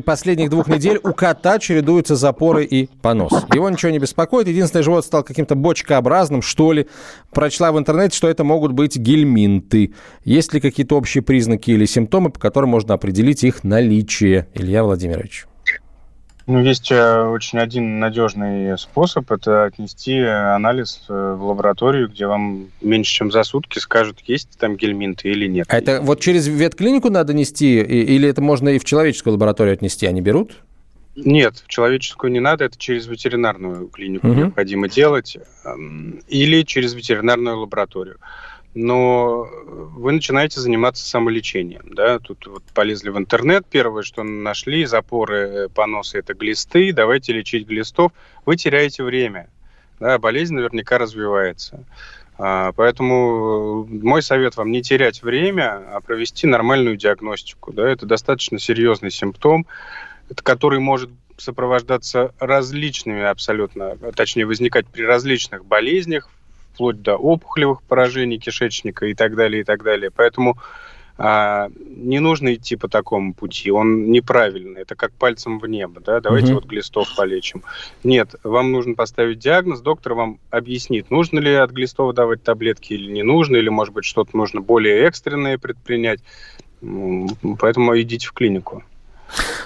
последних 0.00 0.50
двух 0.50 0.66
недель 0.66 0.79
недель 0.80 1.00
у 1.02 1.12
кота 1.12 1.58
чередуются 1.58 2.16
запоры 2.16 2.64
и 2.64 2.88
понос. 3.02 3.32
Его 3.52 3.68
ничего 3.68 3.92
не 3.92 3.98
беспокоит. 3.98 4.48
Единственное, 4.48 4.82
живот 4.82 5.04
стал 5.04 5.22
каким-то 5.22 5.54
бочкообразным, 5.54 6.40
что 6.40 6.72
ли. 6.72 6.86
Прочла 7.32 7.70
в 7.72 7.78
интернете, 7.78 8.16
что 8.16 8.28
это 8.28 8.44
могут 8.44 8.72
быть 8.72 8.96
гельминты. 8.96 9.92
Есть 10.24 10.54
ли 10.54 10.60
какие-то 10.60 10.96
общие 10.96 11.22
признаки 11.22 11.70
или 11.70 11.84
симптомы, 11.84 12.30
по 12.30 12.40
которым 12.40 12.70
можно 12.70 12.94
определить 12.94 13.44
их 13.44 13.62
наличие? 13.62 14.48
Илья 14.54 14.82
Владимирович. 14.82 15.46
Ну, 16.46 16.60
есть 16.60 16.90
э, 16.90 17.22
очень 17.28 17.60
один 17.60 18.00
надежный 18.00 18.76
способ. 18.76 19.30
Это 19.30 19.66
отнести 19.66 20.18
анализ 20.18 21.04
э, 21.08 21.34
в 21.38 21.44
лабораторию, 21.44 22.08
где 22.08 22.26
вам 22.26 22.70
меньше, 22.80 23.12
чем 23.12 23.30
за 23.30 23.44
сутки 23.44 23.78
скажут, 23.78 24.18
есть 24.26 24.58
там 24.58 24.76
гельминты 24.76 25.28
или 25.28 25.46
нет. 25.46 25.66
А 25.70 25.78
это 25.78 26.00
вот 26.00 26.18
через 26.18 26.48
ветклинику 26.48 27.08
надо 27.08 27.34
нести? 27.34 27.80
Или 27.80 28.28
это 28.28 28.42
можно 28.42 28.70
и 28.70 28.80
в 28.80 28.84
человеческую 28.84 29.34
лабораторию 29.34 29.74
отнести? 29.74 30.06
Они 30.06 30.20
берут? 30.20 30.56
Нет, 31.24 31.64
человеческую 31.66 32.32
не 32.32 32.40
надо, 32.40 32.64
это 32.64 32.78
через 32.78 33.06
ветеринарную 33.06 33.88
клинику 33.88 34.28
угу. 34.28 34.36
необходимо 34.36 34.88
делать 34.88 35.36
эм, 35.64 36.20
или 36.28 36.62
через 36.62 36.94
ветеринарную 36.94 37.58
лабораторию. 37.58 38.18
Но 38.72 39.48
вы 39.62 40.12
начинаете 40.12 40.60
заниматься 40.60 41.04
самолечением. 41.04 41.92
Да? 41.92 42.20
Тут 42.20 42.46
вот 42.46 42.62
полезли 42.72 43.10
в 43.10 43.18
интернет, 43.18 43.66
первое, 43.68 44.02
что 44.02 44.22
нашли, 44.22 44.84
запоры, 44.84 45.38
э, 45.38 45.68
поносы– 45.68 46.18
это 46.20 46.34
глисты, 46.34 46.92
давайте 46.92 47.32
лечить 47.32 47.66
глистов. 47.66 48.12
Вы 48.46 48.56
теряете 48.56 49.02
время, 49.02 49.48
да? 49.98 50.18
болезнь 50.18 50.54
наверняка 50.54 50.98
развивается. 50.98 51.84
А, 52.38 52.72
поэтому 52.72 53.84
мой 53.86 54.22
совет 54.22 54.56
вам 54.56 54.70
не 54.70 54.82
терять 54.82 55.22
время, 55.22 55.82
а 55.92 56.00
провести 56.00 56.46
нормальную 56.46 56.96
диагностику. 56.96 57.72
Да? 57.72 57.90
Это 57.90 58.06
достаточно 58.06 58.58
серьезный 58.58 59.10
симптом 59.10 59.66
который 60.42 60.80
может 60.80 61.10
сопровождаться 61.36 62.34
различными 62.38 63.22
абсолютно, 63.22 63.96
точнее 64.14 64.46
возникать 64.46 64.86
при 64.86 65.02
различных 65.02 65.64
болезнях, 65.64 66.28
вплоть 66.74 67.02
до 67.02 67.16
опухолевых 67.16 67.82
поражений 67.82 68.38
кишечника 68.38 69.06
и 69.06 69.14
так 69.14 69.34
далее, 69.34 69.62
и 69.62 69.64
так 69.64 69.82
далее. 69.82 70.10
Поэтому 70.10 70.58
а, 71.22 71.68
не 71.78 72.18
нужно 72.18 72.54
идти 72.54 72.76
по 72.76 72.88
такому 72.88 73.34
пути, 73.34 73.70
он 73.70 74.10
неправильный, 74.10 74.80
это 74.80 74.94
как 74.94 75.12
пальцем 75.12 75.58
в 75.58 75.66
небо, 75.66 76.00
да, 76.00 76.20
давайте 76.20 76.52
угу. 76.52 76.54
вот 76.54 76.64
глистов 76.64 77.14
полечим. 77.14 77.62
Нет, 78.02 78.36
вам 78.42 78.72
нужно 78.72 78.94
поставить 78.94 79.38
диагноз, 79.38 79.82
доктор 79.82 80.14
вам 80.14 80.38
объяснит, 80.48 81.10
нужно 81.10 81.38
ли 81.38 81.52
от 81.52 81.72
глистов 81.72 82.14
давать 82.14 82.42
таблетки 82.42 82.94
или 82.94 83.12
не 83.12 83.22
нужно, 83.22 83.56
или, 83.56 83.68
может 83.68 83.92
быть, 83.92 84.06
что-то 84.06 84.34
нужно 84.34 84.62
более 84.62 85.02
экстренное 85.02 85.58
предпринять, 85.58 86.20
поэтому 86.80 88.00
идите 88.00 88.26
в 88.26 88.32
клинику. 88.32 88.82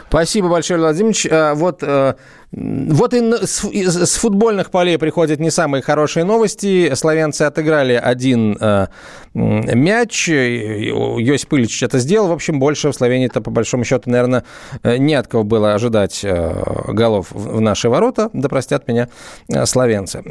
Спасибо 0.09 0.48
большое, 0.48 0.79
Владимир 0.79 1.12
Владимирович. 1.12 1.27
А, 1.31 1.55
вот 1.55 1.83
э, 1.83 2.14
Вот 2.57 3.14
и 3.14 3.21
с, 3.45 4.17
футбольных 4.17 4.71
полей 4.71 4.97
приходят 4.97 5.40
не 5.40 5.51
самые 5.51 5.83
хорошие 5.83 6.25
новости. 6.25 6.95
Словенцы 6.95 7.43
отыграли 7.43 7.95
один 7.95 8.57
э, 8.61 8.87
мяч. 9.35 10.29
Йосип 10.29 11.53
Ильич 11.55 11.83
это 11.83 11.99
сделал. 11.99 12.29
В 12.29 12.33
общем, 12.33 12.61
больше 12.61 12.90
в 12.90 12.95
Словении-то, 12.95 13.40
по 13.40 13.51
большому 13.51 13.83
счету, 13.85 14.09
наверное, 14.09 14.45
э, 14.85 14.99
не 14.99 15.14
от 15.14 15.27
кого 15.27 15.43
было 15.43 15.75
ожидать 15.75 16.21
э, 16.23 16.93
голов 16.93 17.33
в 17.33 17.61
наши 17.61 17.88
ворота. 17.88 18.31
Да 18.33 18.49
простят 18.49 18.87
меня 18.87 19.09
э, 19.49 19.67
словенцы. 19.67 20.23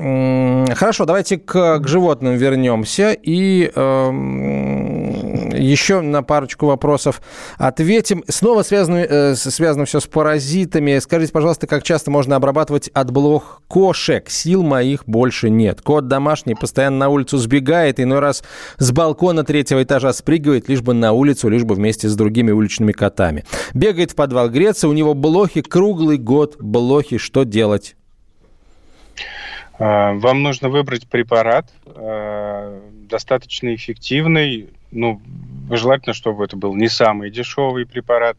Хорошо, 0.75 1.03
давайте 1.03 1.37
к, 1.37 1.79
к 1.79 1.87
животным 1.87 2.35
вернемся. 2.35 3.11
И 3.11 3.69
э, 3.75 4.11
еще 5.57 5.99
на 5.99 6.23
парочку 6.23 6.67
вопросов 6.67 7.21
ответим. 7.57 8.23
Снова 8.29 8.63
связано, 8.63 8.97
э, 8.97 9.35
связано 9.35 9.83
все 9.83 9.99
с 9.99 10.05
паразитами. 10.05 10.99
Скажите, 10.99 11.33
пожалуйста, 11.33 11.67
как 11.67 11.83
часто 11.83 12.12
можно 12.13 12.35
обрабатывать 12.35 12.89
от 12.89 13.11
блох 13.11 13.61
кошек? 13.67 14.29
Сил 14.29 14.63
моих 14.63 15.03
больше 15.07 15.49
нет. 15.49 15.81
Кот 15.81 16.07
домашний 16.07 16.53
постоянно 16.53 16.99
на 16.99 17.09
улицу 17.09 17.37
сбегает, 17.39 17.99
иной 17.99 18.19
раз 18.19 18.43
с 18.77 18.91
балкона 18.91 19.43
третьего 19.43 19.81
этажа 19.81 20.13
спрыгивает, 20.13 20.69
лишь 20.69 20.81
бы 20.81 20.93
на 20.93 21.11
улицу, 21.11 21.49
лишь 21.49 21.63
бы 21.63 21.73
вместе 21.73 22.07
с 22.07 22.15
другими 22.15 22.51
уличными 22.51 22.91
котами. 22.91 23.43
Бегает 23.73 24.11
в 24.11 24.15
подвал 24.15 24.49
греться, 24.49 24.87
у 24.87 24.93
него 24.93 25.15
блохи 25.15 25.61
круглый 25.61 26.17
год. 26.17 26.55
Блохи, 26.59 27.17
что 27.17 27.43
делать? 27.43 27.95
А, 29.79 30.13
вам 30.13 30.43
нужно 30.43 30.69
выбрать 30.69 31.07
препарат, 31.07 31.65
а, 31.87 32.79
достаточно 33.09 33.73
эффективный, 33.73 34.69
ну, 34.91 35.19
желательно, 35.71 36.13
чтобы 36.13 36.45
это 36.45 36.55
был 36.55 36.75
не 36.75 36.89
самый 36.89 37.31
дешевый 37.31 37.87
препарат, 37.87 38.37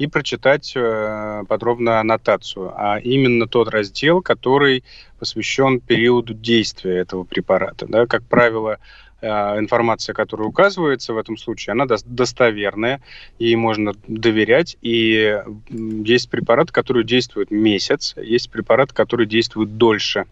и 0.00 0.06
прочитать 0.06 0.72
э, 0.74 1.44
подробно 1.46 2.00
аннотацию, 2.00 2.72
а 2.74 2.98
именно 2.98 3.46
тот 3.46 3.68
раздел, 3.68 4.22
который 4.22 4.82
посвящен 5.18 5.78
периоду 5.78 6.32
действия 6.32 7.00
этого 7.00 7.24
препарата. 7.24 7.84
Да? 7.86 8.06
Как 8.06 8.24
правило, 8.24 8.78
э, 9.20 9.28
информация, 9.28 10.14
которая 10.14 10.48
указывается 10.48 11.12
в 11.12 11.18
этом 11.18 11.36
случае, 11.36 11.72
она 11.72 11.84
достоверная, 12.06 13.02
ей 13.38 13.56
можно 13.56 13.92
доверять. 14.08 14.78
И 14.80 15.38
есть 15.68 16.30
препарат, 16.30 16.72
который 16.72 17.04
действует 17.04 17.50
месяц, 17.50 18.14
есть 18.16 18.50
препарат, 18.50 18.94
который 18.94 19.26
действует 19.26 19.76
дольше. 19.76 20.24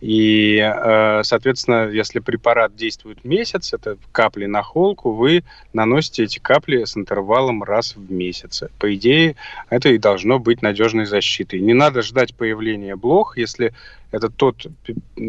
И, 0.00 0.56
э, 0.56 1.22
соответственно, 1.24 1.88
если 1.88 2.20
препарат 2.20 2.74
действует 2.74 3.22
месяц, 3.24 3.74
это 3.74 3.98
капли 4.12 4.46
на 4.46 4.62
холку, 4.62 5.12
вы 5.12 5.44
наносите 5.74 6.24
эти 6.24 6.38
капли 6.38 6.84
с 6.84 6.96
интервалом 6.96 7.62
раз 7.62 7.96
в 7.96 8.10
месяц. 8.10 8.62
По 8.78 8.94
идее, 8.94 9.36
это 9.68 9.90
и 9.90 9.98
должно 9.98 10.38
быть 10.38 10.62
надежной 10.62 11.04
защитой. 11.04 11.60
Не 11.60 11.74
надо 11.74 12.00
ждать 12.00 12.34
появления 12.34 12.96
блох, 12.96 13.36
если 13.36 13.74
это 14.10 14.30
тот 14.30 14.66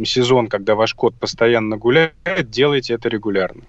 сезон, 0.05 0.47
когда 0.47 0.75
ваш 0.75 0.93
кот 0.93 1.15
постоянно 1.15 1.77
гуляет, 1.77 2.49
делайте 2.49 2.93
это 2.93 3.10
регулярно. 3.10 3.63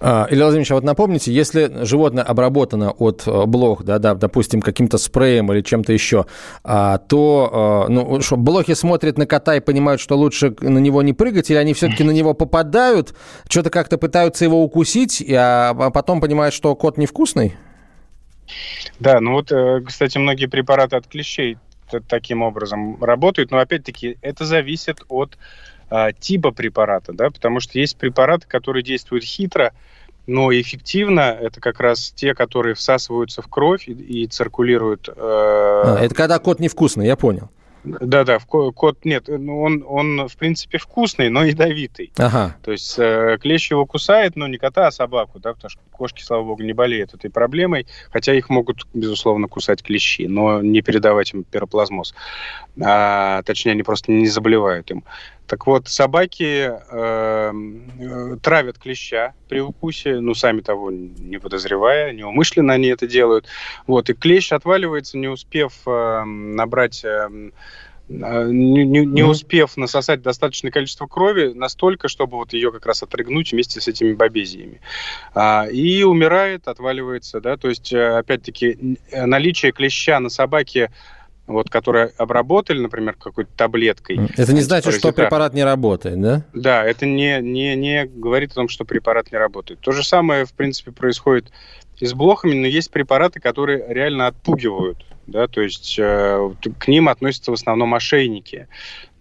А, 0.00 0.26
Илья 0.30 0.44
Владимирович, 0.44 0.70
а 0.70 0.74
вот 0.74 0.84
напомните, 0.84 1.32
если 1.32 1.84
животное 1.84 2.24
обработано 2.24 2.90
от 2.90 3.22
э, 3.26 3.46
блох, 3.46 3.84
да, 3.84 3.98
да, 3.98 4.14
допустим, 4.14 4.60
каким-то 4.60 4.98
спреем 4.98 5.52
или 5.52 5.62
чем-то 5.62 5.92
еще, 5.92 6.26
а, 6.64 6.98
то, 6.98 7.86
э, 7.88 7.92
ну, 7.92 8.20
что, 8.20 8.36
блохи 8.36 8.74
смотрят 8.74 9.18
на 9.18 9.26
кота 9.26 9.56
и 9.56 9.60
понимают, 9.60 10.00
что 10.00 10.16
лучше 10.16 10.54
на 10.60 10.78
него 10.78 11.02
не 11.02 11.12
прыгать, 11.12 11.50
или 11.50 11.56
они 11.56 11.74
все-таки 11.74 12.04
на 12.04 12.10
него 12.10 12.34
попадают, 12.34 13.14
что-то 13.48 13.70
как-то 13.70 13.98
пытаются 13.98 14.44
его 14.44 14.62
укусить, 14.62 15.24
а, 15.30 15.70
а 15.70 15.90
потом 15.90 16.20
понимают, 16.20 16.54
что 16.54 16.74
кот 16.74 16.98
невкусный? 16.98 17.54
Да, 19.00 19.20
ну 19.20 19.32
вот, 19.32 19.50
э, 19.52 19.82
кстати, 19.86 20.18
многие 20.18 20.46
препараты 20.46 20.96
от 20.96 21.06
клещей 21.06 21.58
таким 22.08 22.42
образом 22.42 23.02
работают, 23.02 23.50
но 23.50 23.58
опять-таки 23.58 24.18
это 24.20 24.44
зависит 24.44 24.98
от 25.08 25.38
а, 25.90 26.12
типа 26.12 26.50
препарата, 26.50 27.12
да, 27.12 27.30
потому 27.30 27.60
что 27.60 27.78
есть 27.78 27.96
препараты, 27.96 28.46
которые 28.46 28.82
действуют 28.82 29.24
хитро, 29.24 29.72
но 30.26 30.52
эффективно 30.52 31.20
это 31.20 31.60
как 31.60 31.80
раз 31.80 32.12
те, 32.14 32.34
которые 32.34 32.74
всасываются 32.74 33.42
в 33.42 33.48
кровь 33.48 33.88
и, 33.88 33.92
и 33.92 34.26
циркулируют. 34.26 35.08
Э... 35.08 35.12
А, 35.16 35.98
это 36.00 36.14
когда 36.14 36.38
кот 36.38 36.58
невкусный, 36.58 37.06
я 37.06 37.16
понял. 37.16 37.50
Да-да, 37.86 38.40
кот 38.40 39.04
нет, 39.04 39.26
ну, 39.28 39.62
он, 39.62 39.84
он 39.86 40.28
в 40.28 40.36
принципе 40.36 40.78
вкусный, 40.78 41.30
но 41.30 41.44
ядовитый. 41.44 42.10
Ага. 42.16 42.56
То 42.62 42.72
есть 42.72 42.98
э, 42.98 43.38
клещ 43.40 43.70
его 43.70 43.86
кусает, 43.86 44.34
но 44.34 44.48
не 44.48 44.58
кота, 44.58 44.88
а 44.88 44.90
собаку, 44.90 45.38
да, 45.38 45.54
потому 45.54 45.70
что 45.70 45.80
кошки, 45.92 46.22
слава 46.22 46.42
богу, 46.42 46.64
не 46.64 46.72
болеют 46.72 47.14
этой 47.14 47.30
проблемой, 47.30 47.86
хотя 48.10 48.34
их 48.34 48.50
могут, 48.50 48.88
безусловно, 48.92 49.46
кусать 49.46 49.84
клещи, 49.84 50.26
но 50.26 50.60
не 50.62 50.82
передавать 50.82 51.32
им 51.32 51.44
пироплазмоз. 51.44 52.14
А, 52.82 53.42
точнее, 53.42 53.72
они 53.72 53.84
просто 53.84 54.10
не 54.10 54.26
заболевают 54.26 54.90
им. 54.90 55.04
Так 55.46 55.66
вот, 55.66 55.88
собаки 55.88 56.70
э, 56.70 57.52
э, 57.52 58.36
травят 58.42 58.78
клеща 58.78 59.34
при 59.48 59.60
укусе, 59.60 60.20
ну, 60.20 60.34
сами 60.34 60.60
того 60.60 60.90
не 60.90 61.38
подозревая, 61.38 62.12
неумышленно 62.12 62.72
они 62.72 62.88
это 62.88 63.06
делают. 63.06 63.46
Вот, 63.86 64.10
и 64.10 64.14
клещ 64.14 64.52
отваливается, 64.52 65.18
не 65.18 65.28
успев 65.28 65.72
э, 65.86 66.24
набрать... 66.24 67.04
Э, 67.04 67.28
э 67.30 67.50
не, 68.08 68.84
не, 68.84 69.04
не 69.04 69.22
успев 69.24 69.76
насосать 69.76 70.22
достаточное 70.22 70.70
количество 70.70 71.06
крови, 71.06 71.52
настолько, 71.54 72.06
чтобы 72.06 72.36
вот 72.36 72.52
ее 72.52 72.70
как 72.70 72.86
раз 72.86 73.02
отрыгнуть 73.02 73.52
вместе 73.52 73.80
с 73.80 73.88
этими 73.88 74.12
бобезиями. 74.14 74.80
А, 75.34 75.66
и 75.66 76.04
умирает, 76.04 76.68
отваливается, 76.68 77.40
да, 77.40 77.56
то 77.56 77.68
есть, 77.68 77.92
э, 77.92 78.18
опять-таки, 78.18 78.98
наличие 79.12 79.72
клеща 79.72 80.18
на 80.20 80.28
собаке 80.28 80.90
вот, 81.46 81.70
которые 81.70 82.12
обработали, 82.16 82.80
например, 82.80 83.14
какой-то 83.14 83.50
таблеткой. 83.56 84.18
Это 84.36 84.52
не 84.52 84.62
значит, 84.62 84.94
что 84.94 85.12
препарат 85.12 85.54
не 85.54 85.64
работает, 85.64 86.20
да? 86.20 86.44
Да, 86.52 86.84
это 86.84 87.06
не, 87.06 87.40
не, 87.40 87.76
не 87.76 88.06
говорит 88.06 88.52
о 88.52 88.56
том, 88.56 88.68
что 88.68 88.84
препарат 88.84 89.30
не 89.30 89.38
работает. 89.38 89.80
То 89.80 89.92
же 89.92 90.02
самое, 90.02 90.44
в 90.44 90.52
принципе, 90.52 90.92
происходит 90.92 91.50
и 91.98 92.06
с 92.06 92.14
блохами, 92.14 92.54
но 92.54 92.66
есть 92.66 92.90
препараты, 92.90 93.40
которые 93.40 93.84
реально 93.88 94.26
отпугивают. 94.26 95.04
Да, 95.26 95.48
то 95.48 95.60
есть 95.60 95.96
э, 95.98 96.50
к 96.78 96.86
ним 96.86 97.08
относятся 97.08 97.50
в 97.50 97.54
основном 97.54 97.94
ошейники. 97.94 98.68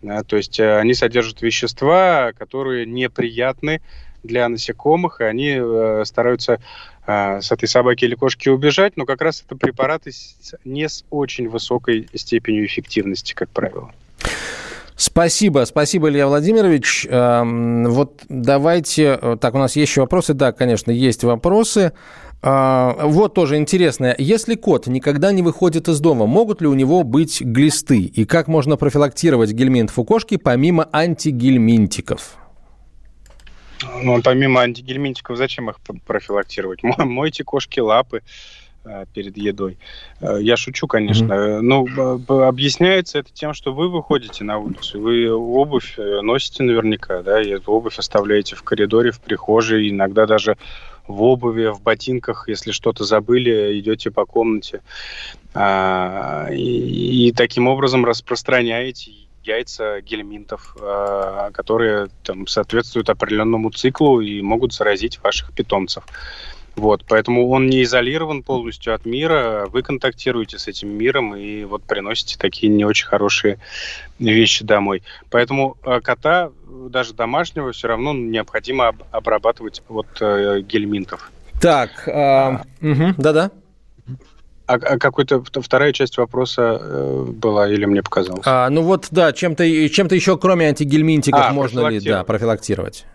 Да, 0.04 0.22
то 0.22 0.38
есть 0.38 0.60
э, 0.60 0.78
они 0.78 0.94
содержат 0.94 1.42
вещества, 1.42 2.32
которые 2.38 2.86
неприятны 2.86 3.82
для 4.26 4.50
насекомых, 4.50 5.22
и 5.22 5.24
они 5.24 5.58
э, 5.58 6.04
стараются 6.06 6.60
э, 7.08 7.42
с 7.42 7.52
этой 7.52 7.68
собаки 7.68 8.06
или 8.06 8.16
кошки 8.16 8.50
убежать, 8.50 8.98
но 8.98 9.06
как 9.06 9.22
раз 9.22 9.44
это 9.46 9.56
препараты 9.56 10.12
с, 10.12 10.56
не 10.66 10.90
с 10.90 11.06
очень 11.10 11.50
высокой 11.50 12.08
степенью 12.14 12.66
эффективности, 12.66 13.34
как 13.34 13.50
правило. 13.50 13.92
Спасибо, 14.98 15.66
спасибо, 15.66 16.10
Илья 16.10 16.26
Владимирович. 16.26 17.06
Эм, 17.10 17.86
вот 17.92 18.22
давайте, 18.30 19.20
э, 19.22 19.38
так, 19.40 19.54
у 19.54 19.58
нас 19.58 19.76
есть 19.76 19.92
еще 19.92 20.02
вопросы, 20.02 20.34
да, 20.34 20.54
конечно, 20.54 20.90
есть 20.92 21.24
вопросы. 21.24 21.92
А, 22.42 22.96
вот 23.02 23.34
тоже 23.34 23.58
интересное. 23.58 24.16
Если 24.18 24.56
кот 24.56 24.88
никогда 24.88 25.32
не 25.32 25.42
выходит 25.42 25.90
из 25.90 26.00
дома, 26.00 26.28
могут 26.28 26.62
ли 26.62 26.68
у 26.68 26.76
него 26.76 27.04
быть 27.04 27.42
глисты? 27.42 28.02
И 28.02 28.24
как 28.24 28.48
можно 28.48 28.78
профилактировать 28.78 29.52
гельминтов 29.52 29.98
у 30.00 30.06
кошки 30.06 30.38
помимо 30.38 30.88
антигельминтиков? 30.94 32.38
Ну, 34.02 34.22
помимо 34.22 34.62
антигельминтиков, 34.62 35.38
зачем 35.38 35.70
их 35.70 35.78
профилактировать? 36.06 36.84
Мойте 36.84 37.44
кошки 37.44 37.80
лапы 37.80 38.22
э, 38.84 39.06
перед 39.14 39.38
едой. 39.38 39.78
Э, 40.22 40.38
я 40.40 40.58
шучу, 40.58 40.88
конечно. 40.88 41.32
Mm-hmm. 41.32 41.62
Ну, 41.62 42.46
объясняется 42.48 43.20
это 43.20 43.30
тем, 43.34 43.54
что 43.54 43.74
вы 43.74 43.90
выходите 43.90 44.44
на 44.44 44.58
улицу, 44.58 45.00
вы 45.00 45.32
обувь 45.32 45.96
носите 45.98 46.64
наверняка, 46.64 47.22
да, 47.22 47.42
и 47.42 47.50
эту 47.50 47.72
обувь 47.72 48.00
оставляете 48.00 48.56
в 48.56 48.64
коридоре, 48.64 49.12
в 49.12 49.20
прихожей, 49.20 49.90
иногда 49.90 50.26
даже 50.26 50.58
в 51.08 51.22
обуви, 51.24 51.68
в 51.68 51.82
ботинках, 51.82 52.48
если 52.48 52.72
что-то 52.72 53.04
забыли, 53.04 53.80
идете 53.80 54.12
по 54.12 54.26
комнате. 54.26 54.82
А, 55.54 56.48
и, 56.52 57.28
и 57.28 57.32
таким 57.32 57.68
образом 57.68 58.06
распространяете 58.06 59.12
яйца 59.46 60.02
гельминтов, 60.02 60.76
э, 60.80 61.52
которые 61.54 62.08
там, 62.24 62.48
соответствуют 62.48 63.10
определенному 63.10 63.72
циклу 63.72 64.22
и 64.22 64.42
могут 64.42 64.74
заразить 64.74 65.22
ваших 65.24 65.54
питомцев. 65.54 66.04
Вот, 66.76 67.06
поэтому 67.08 67.50
он 67.50 67.68
не 67.68 67.84
изолирован 67.84 68.44
полностью 68.44 68.94
от 68.94 69.06
мира. 69.06 69.68
Вы 69.72 69.82
контактируете 69.82 70.60
с 70.60 70.68
этим 70.68 70.90
миром 70.90 71.36
и 71.36 71.64
вот 71.64 71.84
приносите 71.84 72.38
такие 72.38 72.72
не 72.72 72.84
очень 72.84 73.08
хорошие 73.08 73.60
вещи 74.20 74.66
домой. 74.66 75.02
Поэтому 75.30 75.78
э, 75.86 76.02
кота, 76.02 76.52
даже 76.90 77.14
домашнего, 77.14 77.72
все 77.72 77.88
равно 77.88 78.14
необходимо 78.14 78.94
обрабатывать 79.12 79.84
от 79.88 80.08
э, 80.20 80.62
гельминтов. 80.62 81.32
Так, 81.62 82.08
э, 82.08 82.58
угу, 82.82 83.14
да-да. 83.18 83.52
А, 84.68 84.74
а 84.74 84.98
какой-то 84.98 85.44
вторая 85.44 85.94
часть 85.94 86.18
вопроса 86.18 86.80
э, 86.82 87.26
была 87.28 87.70
или 87.70 87.86
мне 87.86 88.02
показалось? 88.02 88.44
А, 88.46 88.70
ну 88.70 88.82
вот, 88.82 89.08
да, 89.12 89.32
чем-то 89.32 89.64
чем 89.90 90.08
еще, 90.08 90.38
кроме 90.38 90.68
антигельминтиков, 90.70 91.42
а, 91.50 91.54
можно 91.54 91.88
ли 91.88 92.00
да, 92.00 92.24
профилактировать? 92.24 93.06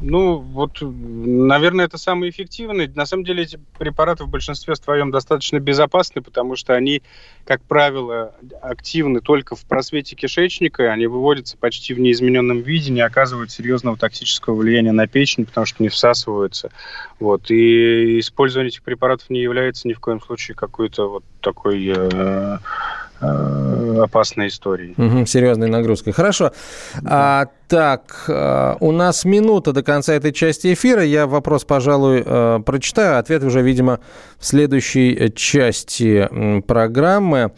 Ну, 0.00 0.38
вот, 0.38 0.78
наверное, 0.80 1.84
это 1.84 1.98
самый 1.98 2.30
эффективный. 2.30 2.88
На 2.88 3.04
самом 3.04 3.24
деле 3.24 3.42
эти 3.42 3.60
препараты 3.78 4.24
в 4.24 4.28
большинстве 4.28 4.76
своем 4.76 5.10
достаточно 5.10 5.60
безопасны, 5.60 6.22
потому 6.22 6.56
что 6.56 6.72
они, 6.74 7.02
как 7.44 7.60
правило, 7.62 8.34
активны 8.62 9.20
только 9.20 9.56
в 9.56 9.64
просвете 9.66 10.16
кишечника, 10.16 10.90
они 10.90 11.06
выводятся 11.06 11.58
почти 11.58 11.92
в 11.92 12.00
неизмененном 12.00 12.62
виде, 12.62 12.90
не 12.92 13.02
оказывают 13.02 13.50
серьезного 13.50 13.98
токсического 13.98 14.54
влияния 14.54 14.92
на 14.92 15.06
печень, 15.06 15.44
потому 15.44 15.66
что 15.66 15.82
не 15.82 15.90
всасываются. 15.90 16.70
Вот. 17.20 17.50
И 17.50 18.20
использование 18.20 18.68
этих 18.68 18.82
препаратов 18.82 19.28
не 19.28 19.42
является 19.42 19.86
ни 19.86 19.92
в 19.92 20.00
коем 20.00 20.20
случае 20.20 20.54
какой-то 20.54 21.10
вот 21.10 21.24
такой 21.40 21.92
э, 21.94 22.58
опасной 23.20 24.48
историей. 24.48 24.94
Угу, 24.96 25.26
серьезной 25.26 25.68
нагрузкой. 25.68 26.12
Хорошо. 26.12 26.52
Да. 27.00 27.10
А, 27.10 27.46
так, 27.68 28.24
э, 28.28 28.74
у 28.80 28.92
нас 28.92 29.24
минута 29.24 29.72
до 29.72 29.82
конца 29.82 30.14
этой 30.14 30.32
части 30.32 30.74
эфира. 30.74 31.02
Я 31.02 31.26
вопрос, 31.26 31.64
пожалуй, 31.64 32.22
э, 32.24 32.60
прочитаю. 32.64 33.18
Ответ 33.18 33.42
уже, 33.42 33.62
видимо, 33.62 34.00
в 34.38 34.46
следующей 34.46 35.32
части 35.34 36.28
программы. 36.66 37.52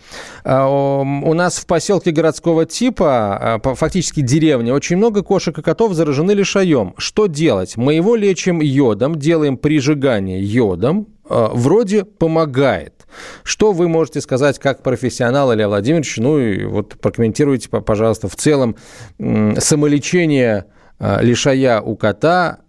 А, 0.44 0.68
у 0.68 1.34
нас 1.34 1.58
в 1.58 1.66
поселке 1.66 2.12
городского 2.12 2.66
типа, 2.66 3.60
фактически 3.62 4.20
деревня, 4.20 4.74
очень 4.74 4.96
много 4.96 5.22
кошек 5.22 5.58
и 5.58 5.62
котов 5.62 5.94
заражены 5.94 6.32
лишаем. 6.32 6.94
Что 6.98 7.26
делать? 7.26 7.76
Мы 7.76 7.94
его 7.94 8.14
лечим 8.14 8.60
йодом, 8.60 9.16
делаем 9.16 9.56
прижигание 9.56 10.42
йодом, 10.42 11.08
вроде 11.28 12.04
помогает. 12.04 13.06
Что 13.42 13.72
вы 13.72 13.88
можете 13.88 14.20
сказать 14.20 14.58
как 14.58 14.82
профессионал, 14.82 15.54
Илья 15.54 15.68
Владимирович? 15.68 16.16
Ну 16.18 16.38
и 16.38 16.64
вот 16.64 16.96
прокомментируйте, 17.00 17.68
пожалуйста, 17.68 18.28
в 18.28 18.36
целом 18.36 18.76
самолечение 19.18 20.66
а, 20.98 21.20
лишая 21.22 21.80
у 21.80 21.96
кота 21.96 22.58
Э, 22.58 22.65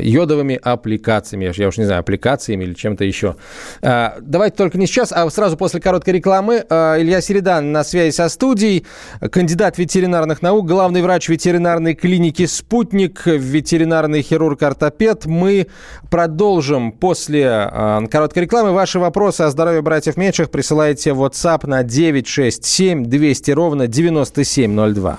йодовыми 0.00 0.58
аппликациями. 0.62 1.50
Я 1.54 1.68
уж 1.68 1.78
не 1.78 1.84
знаю, 1.84 2.00
аппликациями 2.00 2.64
или 2.64 2.74
чем-то 2.74 3.04
еще. 3.04 3.36
Э, 3.82 4.10
давайте 4.20 4.56
только 4.56 4.78
не 4.78 4.86
сейчас, 4.86 5.12
а 5.12 5.28
сразу 5.30 5.56
после 5.56 5.80
короткой 5.80 6.14
рекламы. 6.14 6.64
Э, 6.68 7.00
Илья 7.00 7.20
Середан 7.20 7.72
на 7.72 7.84
связи 7.84 8.14
со 8.14 8.28
студией, 8.28 8.86
кандидат 9.30 9.78
ветеринарных 9.78 10.42
наук, 10.42 10.66
главный 10.66 11.02
врач 11.02 11.28
ветеринарной 11.28 11.94
клиники 11.94 12.46
«Спутник», 12.46 13.26
ветеринарный 13.26 14.22
хирург-ортопед. 14.22 15.26
Мы 15.26 15.66
продолжим 16.10 16.92
после 16.92 17.70
короткой 18.10 18.44
рекламы. 18.44 18.72
Ваши 18.72 18.98
вопросы 18.98 19.42
о 19.42 19.50
здоровье 19.50 19.82
братьев 19.82 20.16
меньших 20.16 20.50
присылайте 20.50 21.12
в 21.12 21.22
WhatsApp 21.22 21.66
на 21.66 21.82
967 21.82 23.04
200 23.04 23.50
ровно 23.50 23.86
9702. 23.86 25.18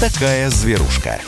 Такая 0.00 0.48
зверушка. 0.48 1.18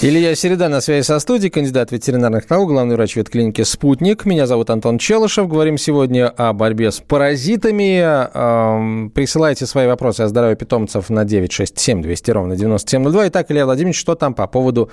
Илья 0.00 0.34
Середа 0.34 0.68
на 0.70 0.80
связи 0.80 1.04
со 1.04 1.18
студией, 1.18 1.50
кандидат 1.50 1.92
ветеринарных 1.92 2.48
наук, 2.48 2.70
главный 2.70 2.96
врач 2.96 3.14
ветклиники 3.16 3.60
«Спутник». 3.62 4.24
Меня 4.24 4.46
зовут 4.46 4.70
Антон 4.70 4.96
Челышев. 4.96 5.48
Говорим 5.48 5.76
сегодня 5.76 6.28
о 6.28 6.54
борьбе 6.54 6.90
с 6.90 7.00
паразитами. 7.00 8.00
Эм, 8.00 9.10
присылайте 9.10 9.66
свои 9.66 9.86
вопросы 9.86 10.22
о 10.22 10.28
здоровье 10.28 10.56
питомцев 10.56 11.10
на 11.10 11.26
967 11.26 12.00
200 12.00 12.30
ровно 12.30 12.56
9702. 12.56 13.28
Итак, 13.28 13.50
Илья 13.50 13.66
Владимирович, 13.66 13.98
что 13.98 14.14
там 14.14 14.32
по 14.32 14.46
поводу 14.46 14.90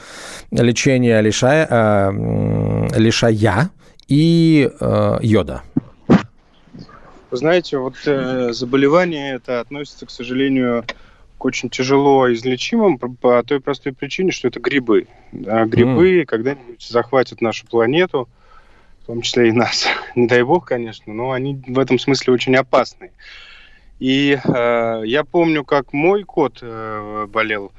лечения 0.51 1.21
лишая, 1.21 1.65
э, 1.69 2.87
лишая 2.97 3.71
и 4.09 4.69
э, 4.81 5.17
йода? 5.21 5.61
Вы 7.31 7.37
знаете, 7.37 7.77
вот 7.77 7.95
э, 8.05 8.51
заболевание 8.51 9.35
это 9.35 9.61
относится, 9.61 10.05
к 10.05 10.09
сожалению, 10.09 10.83
очень 11.45 11.69
тяжело 11.69 12.33
излечимым 12.33 12.97
по 12.97 13.43
той 13.43 13.59
простой 13.59 13.93
причине, 13.93 14.31
что 14.31 14.47
это 14.47 14.59
грибы. 14.59 15.07
Да, 15.31 15.65
грибы 15.65 16.21
mm. 16.21 16.25
когда-нибудь 16.25 16.81
захватят 16.81 17.39
нашу 17.39 17.67
планету, 17.67 18.27
в 19.03 19.05
том 19.05 19.21
числе 19.21 19.49
и 19.49 19.51
нас. 19.51 19.85
Не 20.15 20.27
дай 20.27 20.41
бог, 20.41 20.65
конечно, 20.65 21.13
но 21.13 21.31
они 21.31 21.61
в 21.67 21.77
этом 21.77 21.99
смысле 21.99 22.33
очень 22.33 22.55
опасны. 22.55 23.11
И 23.99 24.39
э, 24.43 25.01
я 25.05 25.23
помню, 25.23 25.63
как 25.63 25.93
мой 25.93 26.23
кот 26.23 26.59
э, 26.63 27.27
болел 27.29 27.71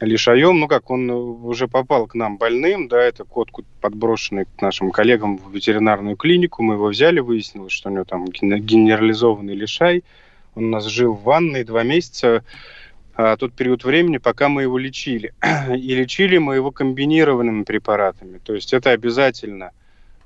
лишаем, 0.00 0.58
ну 0.58 0.66
как, 0.66 0.90
он 0.90 1.10
уже 1.10 1.68
попал 1.68 2.06
к 2.06 2.14
нам 2.14 2.38
больным, 2.38 2.88
да, 2.88 3.00
это 3.00 3.24
кот 3.24 3.50
подброшенный 3.82 4.46
к 4.46 4.62
нашим 4.62 4.90
коллегам 4.90 5.36
в 5.36 5.54
ветеринарную 5.54 6.16
клинику, 6.16 6.62
мы 6.62 6.74
его 6.74 6.88
взяли, 6.88 7.20
выяснилось, 7.20 7.72
что 7.72 7.90
у 7.90 7.92
него 7.92 8.04
там 8.04 8.26
генерализованный 8.26 9.54
лишай, 9.54 10.02
он 10.54 10.64
у 10.64 10.68
нас 10.68 10.86
жил 10.86 11.12
в 11.12 11.22
ванной 11.22 11.64
два 11.64 11.84
месяца, 11.84 12.42
а, 13.16 13.36
тот 13.36 13.52
период 13.52 13.84
времени, 13.84 14.18
пока 14.18 14.48
мы 14.48 14.62
его 14.62 14.78
лечили. 14.78 15.34
И 15.76 15.94
лечили 15.94 16.38
мы 16.38 16.56
его 16.56 16.70
комбинированными 16.70 17.62
препаратами. 17.62 18.38
То 18.38 18.54
есть 18.54 18.72
это 18.72 18.90
обязательно 18.90 19.70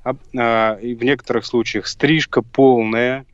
а, 0.04 0.78
и 0.80 0.94
в 0.94 1.02
некоторых 1.04 1.44
случаях 1.44 1.86
стрижка 1.86 2.42
полная, 2.42 3.26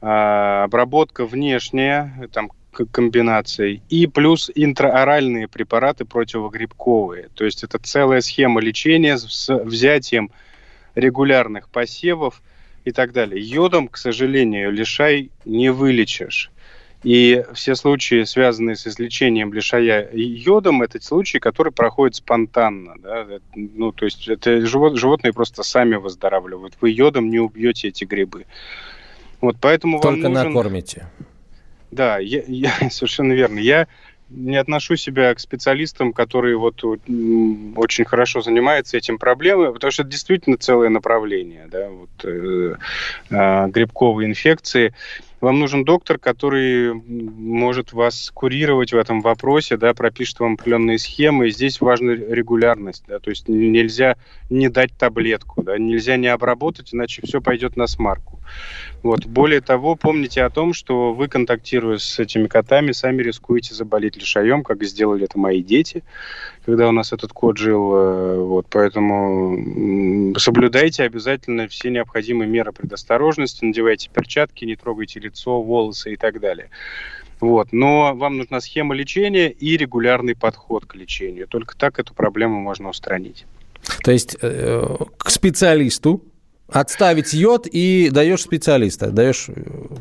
а, 0.00 0.64
обработка 0.64 1.26
внешняя, 1.26 2.28
там 2.32 2.50
комбинацией, 2.92 3.82
и 3.88 4.06
плюс 4.06 4.50
интраоральные 4.54 5.48
препараты 5.48 6.04
противогрибковые. 6.04 7.28
То 7.34 7.46
есть 7.46 7.64
это 7.64 7.78
целая 7.78 8.20
схема 8.20 8.60
лечения 8.60 9.16
с 9.16 9.48
взятием 9.54 10.30
регулярных 10.94 11.70
посевов 11.70 12.42
и 12.84 12.92
так 12.92 13.12
далее. 13.12 13.42
Йодом, 13.42 13.88
к 13.88 13.96
сожалению, 13.96 14.72
лишай 14.72 15.30
не 15.46 15.70
вылечишь. 15.70 16.50
И 17.02 17.44
все 17.54 17.74
случаи, 17.74 18.24
связанные 18.24 18.74
с 18.74 18.86
излечением 18.86 19.52
лишая 19.52 20.08
йодом, 20.12 20.82
это 20.82 21.02
случаи, 21.02 21.38
которые 21.38 21.72
проходят 21.72 22.16
спонтанно. 22.16 22.94
Да? 22.98 23.26
Ну, 23.54 23.92
то 23.92 24.06
есть 24.06 24.28
это 24.28 24.66
живот, 24.66 24.96
животные 24.96 25.32
просто 25.32 25.62
сами 25.62 25.96
выздоравливают. 25.96 26.74
Вы 26.80 26.90
йодом 26.90 27.30
не 27.30 27.38
убьете 27.38 27.88
эти 27.88 28.04
грибы. 28.04 28.46
Вот 29.40 29.56
поэтому 29.60 30.00
Только 30.00 30.22
вам 30.22 30.32
нужен... 30.32 30.52
накормите. 30.52 31.06
Да, 31.90 32.18
я, 32.18 32.42
я, 32.46 32.72
совершенно 32.90 33.32
верно. 33.32 33.58
Я 33.58 33.86
не 34.28 34.56
отношу 34.56 34.96
себя 34.96 35.32
к 35.34 35.40
специалистам, 35.40 36.12
которые 36.12 36.56
вот 36.56 36.82
очень 36.82 38.04
хорошо 38.04 38.40
занимаются 38.40 38.96
этим 38.96 39.18
проблемой, 39.18 39.72
потому 39.72 39.90
что 39.90 40.02
это 40.02 40.10
действительно 40.10 40.56
целое 40.56 40.88
направление, 40.88 41.68
да, 41.70 41.88
вот 41.88 42.10
э, 42.24 42.74
э, 43.30 43.68
грибковые 43.68 44.28
инфекции 44.28 44.94
вам 45.40 45.58
нужен 45.58 45.84
доктор, 45.84 46.18
который 46.18 46.94
может 46.94 47.92
вас 47.92 48.30
курировать 48.32 48.92
в 48.92 48.96
этом 48.96 49.20
вопросе, 49.20 49.76
да, 49.76 49.94
пропишет 49.94 50.40
вам 50.40 50.54
определенные 50.54 50.98
схемы. 50.98 51.48
И 51.48 51.50
здесь 51.50 51.80
важна 51.80 52.12
регулярность, 52.12 53.04
да, 53.06 53.18
то 53.18 53.30
есть 53.30 53.48
нельзя 53.48 54.16
не 54.48 54.68
дать 54.68 54.96
таблетку, 54.96 55.62
да, 55.62 55.78
нельзя 55.78 56.16
не 56.16 56.28
обработать, 56.28 56.94
иначе 56.94 57.22
все 57.24 57.40
пойдет 57.40 57.76
на 57.76 57.86
смарку. 57.86 58.35
Вот. 59.02 59.24
Более 59.26 59.60
того, 59.60 59.94
помните 59.94 60.42
о 60.42 60.50
том, 60.50 60.72
что 60.72 61.12
вы, 61.12 61.28
контактируя 61.28 61.98
с 61.98 62.18
этими 62.18 62.46
котами, 62.46 62.92
сами 62.92 63.22
рискуете 63.22 63.74
заболеть 63.74 64.16
лишаем, 64.16 64.62
как 64.62 64.82
сделали 64.82 65.24
это 65.24 65.38
мои 65.38 65.62
дети, 65.62 66.02
когда 66.64 66.88
у 66.88 66.92
нас 66.92 67.12
этот 67.12 67.32
кот 67.32 67.56
жил. 67.56 67.94
Э, 67.94 68.38
вот. 68.38 68.66
Поэтому 68.70 70.34
соблюдайте 70.38 71.04
обязательно 71.04 71.68
все 71.68 71.90
необходимые 71.90 72.48
меры 72.48 72.72
предосторожности, 72.72 73.64
надевайте 73.64 74.10
перчатки, 74.12 74.64
не 74.64 74.76
трогайте 74.76 75.20
лицо, 75.20 75.62
волосы 75.62 76.14
и 76.14 76.16
так 76.16 76.40
далее. 76.40 76.70
Вот. 77.40 77.68
Но 77.72 78.14
вам 78.14 78.38
нужна 78.38 78.60
схема 78.60 78.94
лечения 78.94 79.50
и 79.50 79.76
регулярный 79.76 80.34
подход 80.34 80.86
к 80.86 80.94
лечению. 80.94 81.46
Только 81.46 81.76
так 81.76 81.98
эту 81.98 82.14
проблему 82.14 82.60
можно 82.60 82.88
устранить. 82.88 83.46
То 84.02 84.10
есть 84.10 84.36
э, 84.40 84.96
к 85.18 85.30
специалисту 85.30 86.22
Отставить 86.68 87.32
йод 87.32 87.68
и 87.70 88.10
даешь 88.10 88.42
специалиста, 88.42 89.10
даешь 89.12 89.46
э, 89.48 89.52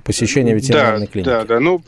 посещение 0.04 0.56
ветеринарной 0.56 1.06
да, 1.06 1.12
клиники. 1.12 1.30
Да, 1.30 1.44
да. 1.44 1.60
Ну, 1.60 1.80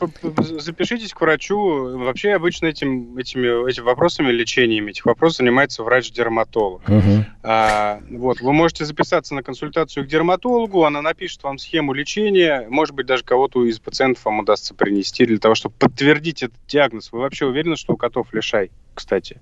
запишитесь 0.60 1.12
к 1.12 1.20
врачу. 1.20 1.98
Вообще 1.98 2.34
обычно 2.34 2.66
этим, 2.66 3.18
этими, 3.18 3.68
этими 3.68 3.84
вопросами, 3.84 4.30
лечением 4.30 4.86
этих 4.86 5.04
вопросов 5.04 5.38
занимается 5.38 5.82
врач-дерматолог. 5.82 6.88
Угу. 6.88 7.24
А, 7.42 8.00
вот, 8.08 8.40
вы 8.40 8.52
можете 8.52 8.84
записаться 8.84 9.34
на 9.34 9.42
консультацию 9.42 10.04
к 10.06 10.08
дерматологу, 10.08 10.84
она 10.84 11.02
напишет 11.02 11.42
вам 11.42 11.58
схему 11.58 11.92
лечения, 11.92 12.66
может 12.68 12.94
быть, 12.94 13.06
даже 13.06 13.24
кого-то 13.24 13.64
из 13.64 13.80
пациентов 13.80 14.24
вам 14.26 14.40
удастся 14.40 14.74
принести 14.74 15.26
для 15.26 15.38
того, 15.38 15.56
чтобы 15.56 15.74
подтвердить 15.76 16.44
этот 16.44 16.58
диагноз. 16.68 17.10
Вы 17.10 17.18
вообще 17.18 17.46
уверены, 17.46 17.74
что 17.74 17.94
у 17.94 17.96
котов 17.96 18.32
лишай, 18.32 18.70
кстати? 18.94 19.40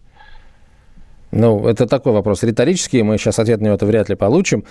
Ну, 1.36 1.68
это 1.68 1.86
такой 1.86 2.12
вопрос 2.12 2.42
риторический, 2.42 3.02
мы 3.02 3.18
сейчас 3.18 3.38
ответ 3.38 3.60
на 3.60 3.68
это 3.68 3.84
вряд 3.84 4.08
ли 4.08 4.16
получим. 4.16 4.64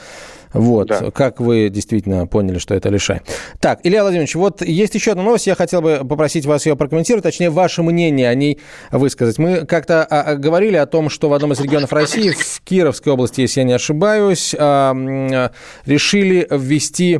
Вот, 0.51 0.87
да. 0.87 1.11
как 1.11 1.39
вы 1.39 1.69
действительно 1.69 2.27
поняли, 2.27 2.59
что 2.59 2.73
это 2.73 2.89
лишай. 2.89 3.21
Так, 3.59 3.81
Илья 3.83 4.01
Владимирович, 4.01 4.35
вот 4.35 4.61
есть 4.61 4.95
еще 4.95 5.11
одна 5.11 5.23
новость, 5.23 5.47
я 5.47 5.55
хотел 5.55 5.81
бы 5.81 6.01
попросить 6.07 6.45
вас 6.45 6.65
ее 6.65 6.75
прокомментировать, 6.75 7.23
точнее, 7.23 7.49
ваше 7.49 7.83
мнение 7.83 8.29
о 8.29 8.35
ней 8.35 8.59
высказать. 8.91 9.37
Мы 9.37 9.65
как-то 9.65 10.03
а, 10.03 10.21
а, 10.21 10.35
говорили 10.35 10.77
о 10.77 10.85
том, 10.85 11.09
что 11.09 11.29
в 11.29 11.33
одном 11.33 11.51
из 11.51 11.59
регионов 11.59 11.93
России, 11.93 12.29
в 12.29 12.61
Кировской 12.61 13.13
области, 13.13 13.41
если 13.41 13.59
я 13.59 13.65
не 13.65 13.73
ошибаюсь, 13.73 14.55
а, 14.57 15.51
решили 15.85 16.47
ввести 16.49 17.19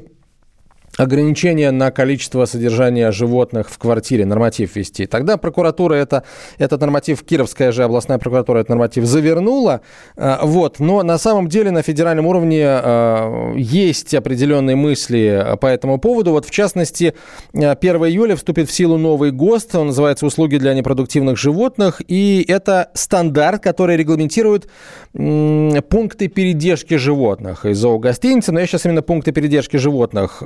ограничение 0.97 1.71
на 1.71 1.91
количество 1.91 2.45
содержания 2.45 3.11
животных 3.11 3.69
в 3.69 3.77
квартире, 3.77 4.25
норматив 4.25 4.75
ввести. 4.75 5.05
Тогда 5.05 5.37
прокуратура 5.37 5.95
это, 5.95 6.23
этот 6.57 6.81
норматив, 6.81 7.23
Кировская 7.23 7.71
же 7.71 7.83
областная 7.83 8.17
прокуратура 8.17 8.59
этот 8.59 8.69
норматив 8.69 9.05
завернула. 9.05 9.81
Э, 10.15 10.37
вот. 10.41 10.79
Но 10.79 11.03
на 11.03 11.17
самом 11.17 11.47
деле 11.47 11.71
на 11.71 11.81
федеральном 11.81 12.25
уровне 12.27 12.63
э, 12.63 13.53
есть 13.57 14.13
определенные 14.13 14.75
мысли 14.75 15.57
по 15.59 15.67
этому 15.67 15.99
поводу. 15.99 16.31
Вот 16.31 16.45
в 16.45 16.51
частности, 16.51 17.13
1 17.53 17.95
июля 18.05 18.35
вступит 18.35 18.69
в 18.69 18.73
силу 18.73 18.97
новый 18.97 19.31
ГОСТ, 19.31 19.75
он 19.75 19.87
называется 19.87 20.25
«Услуги 20.25 20.57
для 20.57 20.73
непродуктивных 20.73 21.37
животных», 21.37 22.01
и 22.07 22.45
это 22.47 22.89
стандарт, 22.93 23.61
который 23.61 23.97
регламентирует 23.97 24.69
пункты 25.13 26.27
передержки 26.27 26.95
животных 26.95 27.65
из 27.65 27.77
зоогостиницы, 27.77 28.51
но 28.51 28.59
я 28.59 28.67
сейчас 28.67 28.85
именно 28.85 29.01
пункты 29.01 29.31
передержки 29.31 29.77
животных 29.77 30.43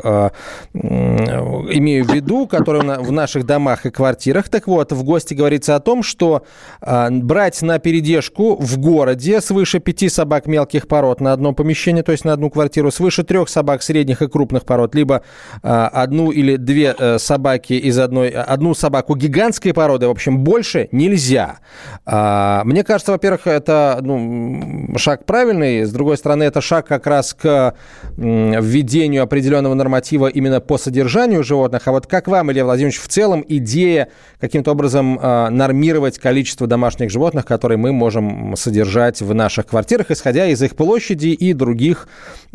имею 0.74 2.06
в 2.06 2.14
виду, 2.14 2.48
которые 2.48 3.00
в 3.00 3.12
наших 3.12 3.46
домах 3.46 3.86
и 3.86 3.90
квартирах. 3.90 4.50
Так 4.50 4.68
вот, 4.68 4.92
в 4.92 5.04
гости 5.04 5.34
говорится 5.34 5.76
о 5.76 5.80
том, 5.80 6.04
что 6.04 6.44
а, 6.82 7.10
брать 7.10 7.62
на 7.62 7.80
передержку 7.80 8.56
в 8.56 8.78
городе 8.78 9.42
свыше 9.42 9.80
пяти 9.80 10.10
собак 10.10 10.48
мелких 10.48 10.88
пород 10.88 11.22
на 11.22 11.34
одно 11.34 11.54
помещение, 11.54 12.04
то 12.04 12.12
есть 12.12 12.26
на 12.26 12.34
одну 12.34 12.50
квартиру, 12.50 12.92
свыше 12.92 13.24
трех 13.24 13.50
собак 13.50 13.84
средних 13.84 14.22
и 14.22 14.28
крупных 14.28 14.66
пород, 14.66 14.96
либо 14.96 15.24
а, 15.62 15.88
одну 15.88 16.32
или 16.32 16.56
две 16.56 16.96
э, 16.98 17.18
собаки 17.20 17.74
из 17.74 17.98
одной, 18.00 18.30
одну 18.30 18.74
собаку 18.74 19.16
гигантской 19.16 19.74
породы, 19.74 20.08
в 20.08 20.12
общем, 20.12 20.40
больше 20.40 20.90
нельзя. 20.92 21.60
А, 22.06 22.64
мне 22.66 22.84
кажется, 22.84 23.12
во-первых, 23.12 23.48
это 23.48 24.00
ну, 24.02 24.98
шаг 24.98 25.26
правильный, 25.26 25.84
с 25.84 25.92
другой 25.92 26.18
стороны, 26.18 26.44
это 26.44 26.62
шаг 26.62 26.88
как 26.88 27.08
раз 27.08 27.34
к 27.34 27.76
введению 28.18 29.24
определенного 29.24 29.74
норматива 29.74 30.28
именно 30.30 30.62
по 30.62 30.78
содержанию 30.78 31.44
животных. 31.44 31.88
А 31.88 31.92
вот 31.92 32.08
как 32.08 32.28
вам, 32.28 32.52
Илья 32.52 32.64
Владимирович, 32.64 33.00
в 33.00 33.08
целом 33.08 33.44
идея 33.48 34.10
каким-то 34.40 34.72
образом 34.72 35.20
э, 35.20 35.50
нормировать 35.50 36.20
количество 36.20 36.68
домашних 36.68 37.10
животных, 37.10 37.46
которые 37.46 37.78
мы 37.78 37.92
можем 37.92 38.56
содержать 38.56 39.22
в 39.22 39.34
наших 39.34 39.68
квартирах, 39.68 40.12
исходя 40.12 40.48
из 40.48 40.62
их 40.62 40.76
площади 40.76 41.28
и 41.28 41.54
других 41.54 42.08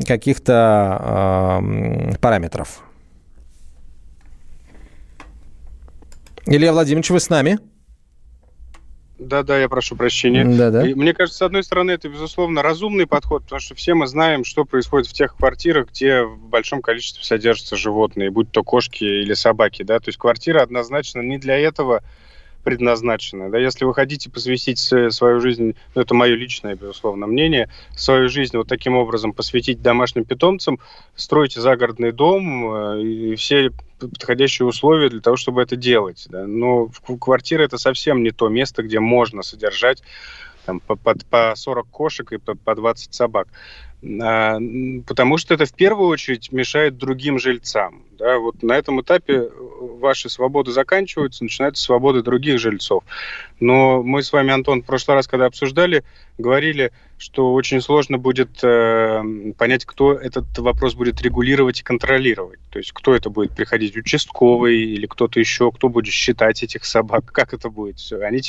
каких-то 0.07 1.61
э, 1.63 2.17
параметров? 2.21 2.83
Илья 6.47 6.73
Владимирович, 6.73 7.11
вы 7.11 7.21
с 7.21 7.29
нами? 7.31 7.59
Да-да, 9.19 9.59
я 9.61 9.69
прошу 9.69 9.95
прощения. 9.97 10.45
Да-да. 10.45 10.83
Мне 10.83 11.15
кажется, 11.15 11.39
с 11.39 11.43
одной 11.43 11.63
стороны, 11.63 11.93
это, 11.93 12.09
безусловно, 12.09 12.63
разумный 12.63 13.07
подход, 13.07 13.45
потому 13.45 13.61
что 13.61 13.75
все 13.75 13.95
мы 13.95 14.09
знаем, 14.09 14.45
что 14.45 14.65
происходит 14.65 15.09
в 15.09 15.13
тех 15.13 15.37
квартирах, 15.37 15.91
где 15.91 16.23
в 16.23 16.49
большом 16.49 16.83
количестве 16.83 17.23
содержатся 17.23 17.77
животные, 17.77 18.31
будь 18.31 18.51
то 18.51 18.65
кошки 18.65 19.05
или 19.05 19.35
собаки, 19.35 19.85
да, 19.85 20.01
то 20.01 20.09
есть 20.09 20.19
квартира 20.19 20.63
однозначно 20.63 21.21
не 21.21 21.39
для 21.39 21.57
этого 21.57 22.03
предназначена. 22.65 23.51
Да, 23.51 23.59
если 23.59 23.85
вы 23.85 23.95
хотите 23.95 24.31
посвятить 24.31 24.79
свою 24.79 25.41
жизнь, 25.41 25.75
ну, 25.95 26.03
это 26.03 26.15
мое 26.15 26.35
личное, 26.35 26.75
безусловно, 26.75 27.27
мнение, 27.27 27.69
свою 27.95 28.29
жизнь 28.29 28.57
вот 28.57 28.67
таким 28.67 28.97
образом 28.97 29.33
посвятить 29.33 29.83
домашним 29.83 30.25
питомцам, 30.25 30.81
стройте 31.15 31.61
загородный 31.61 32.13
дом 32.13 32.75
э, 32.75 33.03
и 33.03 33.35
все 33.37 33.71
подходящие 33.99 34.67
условия 34.67 35.09
для 35.09 35.21
того, 35.21 35.37
чтобы 35.37 35.63
это 35.63 35.77
делать. 35.77 36.27
Да. 36.29 36.47
Но 36.47 36.89
квартира 37.21 37.63
это 37.63 37.79
совсем 37.79 38.23
не 38.23 38.31
то 38.31 38.49
место, 38.49 38.83
где 38.83 38.99
можно 38.99 39.43
содержать 39.43 40.03
там, 40.67 40.81
по, 40.81 40.97
по, 40.97 41.15
по 41.31 41.53
40 41.55 41.87
кошек 41.89 42.33
и 42.33 42.39
по, 42.39 42.55
по 42.55 42.75
20 42.75 43.15
собак. 43.15 43.49
А, 44.23 44.59
потому 45.07 45.39
что 45.39 45.55
это 45.55 45.67
в 45.67 45.73
первую 45.73 46.09
очередь 46.09 46.53
мешает 46.53 46.97
другим 46.97 47.39
жильцам. 47.39 48.04
Да? 48.19 48.39
Вот 48.39 48.63
на 48.63 48.73
этом 48.73 49.01
этапе 49.01 49.49
ваши 49.81 50.29
свободы 50.29 50.73
заканчиваются, 50.73 51.45
начинаются 51.45 51.83
свободы 51.83 52.23
других 52.23 52.59
жильцов. 52.59 53.05
Но 53.61 54.03
мы 54.03 54.23
с 54.23 54.33
вами, 54.33 54.53
Антон, 54.53 54.83
в 54.83 54.87
прошлый 54.87 55.17
раз, 55.17 55.27
когда 55.27 55.47
обсуждали, 55.47 56.05
говорили, 56.39 56.93
что 57.17 57.55
очень 57.55 57.81
сложно 57.81 58.19
будет 58.19 58.63
э, 58.63 59.23
понять, 59.57 59.85
кто 59.85 60.13
этот 60.13 60.59
вопрос 60.59 60.95
будет 60.95 61.23
регулировать 61.23 61.81
и 61.81 61.83
контролировать. 61.83 62.59
То 62.71 62.79
есть 62.79 62.93
кто 62.93 63.15
это 63.15 63.31
будет 63.31 63.53
приходить, 63.53 63.97
участковый 63.97 64.77
или 64.77 65.07
кто-то 65.07 65.39
еще, 65.39 65.71
кто 65.71 65.89
будет 65.89 66.13
считать 66.13 66.63
этих 66.63 66.85
собак, 66.85 67.31
как 67.33 67.55
это 67.55 67.71
будет 67.71 67.99
все. 67.99 68.21
Они. 68.21 68.41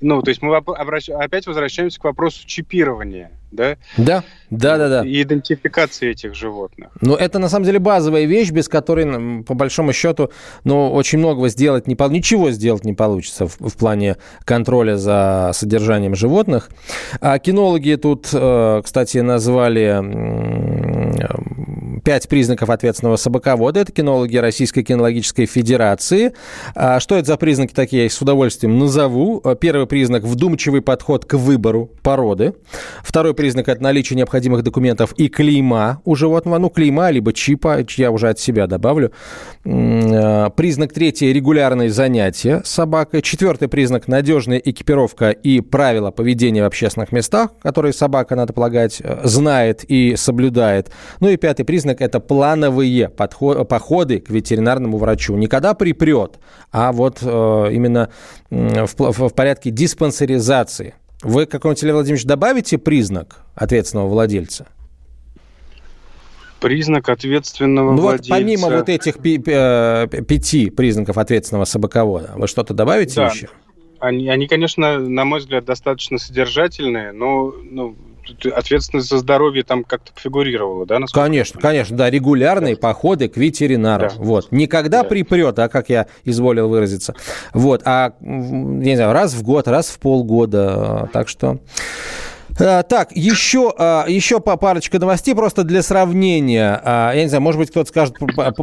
Ну, 0.00 0.22
то 0.22 0.28
есть 0.28 0.42
мы 0.42 0.54
обращ... 0.54 1.08
опять 1.08 1.46
возвращаемся 1.46 1.98
к 1.98 2.04
вопросу 2.04 2.46
чипирования, 2.46 3.32
да? 3.50 3.76
Да, 3.96 4.22
да, 4.50 4.76
да, 4.78 4.88
да. 4.88 5.06
И 5.06 5.22
идентификации 5.22 6.10
этих 6.10 6.34
животных. 6.34 6.90
Но 7.00 7.16
это 7.16 7.38
на 7.38 7.48
самом 7.48 7.64
деле 7.64 7.78
базовая 7.78 8.26
вещь, 8.26 8.50
без 8.50 8.68
которой, 8.68 9.06
по 9.46 9.54
большому 9.54 9.92
счету, 9.92 10.30
ну, 10.64 10.90
очень 10.92 11.18
многого 11.18 11.48
сделать 11.48 11.86
не 11.86 11.94
получится, 11.94 12.16
ничего 12.16 12.50
сделать 12.50 12.84
не 12.84 12.92
получится 12.92 13.46
в, 13.46 13.56
в 13.60 13.76
плане 13.76 14.16
контроля 14.44 14.96
за 14.96 15.52
содержанием 15.54 16.14
животных. 16.14 16.70
А 17.20 17.38
кинологи 17.38 17.94
тут, 17.96 18.28
э, 18.32 18.82
кстати, 18.84 19.18
назвали 19.18 20.00
пять 22.04 22.28
признаков 22.28 22.70
ответственного 22.70 23.16
собаковода. 23.16 23.80
Это 23.80 23.92
кинологи 23.92 24.36
Российской 24.36 24.82
кинологической 24.82 25.46
федерации. 25.46 26.32
А 26.74 27.00
что 27.00 27.16
это 27.16 27.26
за 27.26 27.36
признаки 27.36 27.72
такие, 27.72 28.04
я 28.04 28.10
с 28.10 28.20
удовольствием 28.20 28.78
назову. 28.78 29.42
Первый 29.60 29.86
признак– 29.86 30.22
вдумчивый 30.24 30.82
подход 30.82 31.24
к 31.24 31.34
выбору 31.34 31.90
породы. 32.02 32.54
Второй 33.02 33.34
признак– 33.34 33.68
это 33.70 33.82
наличие 33.82 34.16
необходимых 34.16 34.62
документов 34.62 35.12
и 35.16 35.28
клейма 35.28 36.00
у 36.04 36.14
животного. 36.14 36.58
Ну, 36.58 36.70
клейма, 36.70 37.10
либо 37.10 37.32
чипа, 37.32 37.84
я 37.96 38.10
уже 38.10 38.28
от 38.28 38.38
себя 38.38 38.66
добавлю. 38.66 39.12
А, 39.64 40.50
признак 40.50 40.92
третий– 40.92 41.32
регулярные 41.32 41.90
занятия 41.90 42.62
с 42.64 42.70
собакой. 42.70 43.22
Четвертый 43.22 43.68
признак– 43.68 44.06
надежная 44.08 44.58
экипировка 44.58 45.30
и 45.30 45.60
правила 45.60 46.10
поведения 46.10 46.62
в 46.62 46.66
общественных 46.66 47.12
местах, 47.12 47.50
которые 47.62 47.92
собака, 47.92 48.36
надо 48.36 48.52
полагать, 48.52 49.02
знает 49.24 49.84
и 49.84 50.14
соблюдает. 50.16 50.90
Ну 51.20 51.28
и 51.28 51.36
пятый 51.36 51.64
признак– 51.64 51.89
это 52.00 52.20
плановые 52.20 53.08
подход, 53.08 53.68
походы 53.68 54.20
к 54.20 54.30
ветеринарному 54.30 54.98
врачу. 54.98 55.36
Не 55.36 55.46
когда 55.46 55.74
припрет, 55.74 56.38
а 56.70 56.92
вот 56.92 57.18
э, 57.22 57.68
именно 57.72 58.10
в, 58.50 58.94
в, 58.96 59.28
в 59.28 59.34
порядке 59.34 59.70
диспансеризации. 59.70 60.94
Вы, 61.22 61.46
какой-нибудь, 61.46 61.84
Илья 61.84 61.94
Владимирович, 61.94 62.24
добавите 62.24 62.78
признак 62.78 63.44
ответственного 63.54 64.08
владельца? 64.08 64.66
Признак 66.60 67.08
ответственного 67.08 67.92
ну, 67.92 68.02
владельца. 68.02 68.30
Вот 68.30 68.38
помимо 68.38 68.68
вот 68.68 68.88
этих 68.88 69.18
пи- 69.18 69.42
э, 69.44 70.06
пяти 70.06 70.70
признаков 70.70 71.18
ответственного 71.18 71.64
собаковода, 71.64 72.32
вы 72.36 72.46
что-то 72.46 72.74
добавите 72.74 73.16
да. 73.16 73.28
еще? 73.28 73.48
Они, 73.98 74.28
они, 74.28 74.46
конечно, 74.46 74.98
на 74.98 75.24
мой 75.26 75.40
взгляд, 75.40 75.66
достаточно 75.66 76.18
содержательные, 76.18 77.12
но 77.12 77.54
ну, 77.70 77.96
ответственность 78.52 79.08
за 79.08 79.18
здоровье 79.18 79.62
там 79.62 79.84
как-то 79.84 80.12
фигурировала, 80.14 80.86
да? 80.86 80.98
Конечно, 81.12 81.60
конечно, 81.60 81.96
да, 81.96 82.10
регулярные 82.10 82.74
да. 82.74 82.80
походы 82.80 83.28
к 83.28 83.36
ветеринару. 83.36 84.08
Да. 84.08 84.14
Вот. 84.18 84.52
Никогда 84.52 85.02
да. 85.02 85.08
припрет, 85.08 85.58
а 85.58 85.68
как 85.68 85.88
я 85.88 86.06
изволил 86.24 86.68
выразиться. 86.68 87.14
Вот, 87.52 87.82
а, 87.84 88.14
не 88.20 88.96
знаю, 88.96 89.12
раз 89.12 89.34
в 89.34 89.42
год, 89.42 89.68
раз 89.68 89.88
в 89.88 89.98
полгода. 89.98 91.08
Так 91.12 91.28
что... 91.28 91.58
А, 92.60 92.82
так, 92.82 93.12
еще, 93.14 93.72
а, 93.78 94.04
еще 94.06 94.40
парочка 94.40 94.98
новостей 94.98 95.34
просто 95.34 95.64
для 95.64 95.82
сравнения. 95.82 96.80
А, 96.84 97.12
я 97.14 97.22
не 97.22 97.28
знаю, 97.28 97.42
может 97.42 97.58
быть, 97.58 97.70
кто-то 97.70 97.88
скажет 97.88 98.16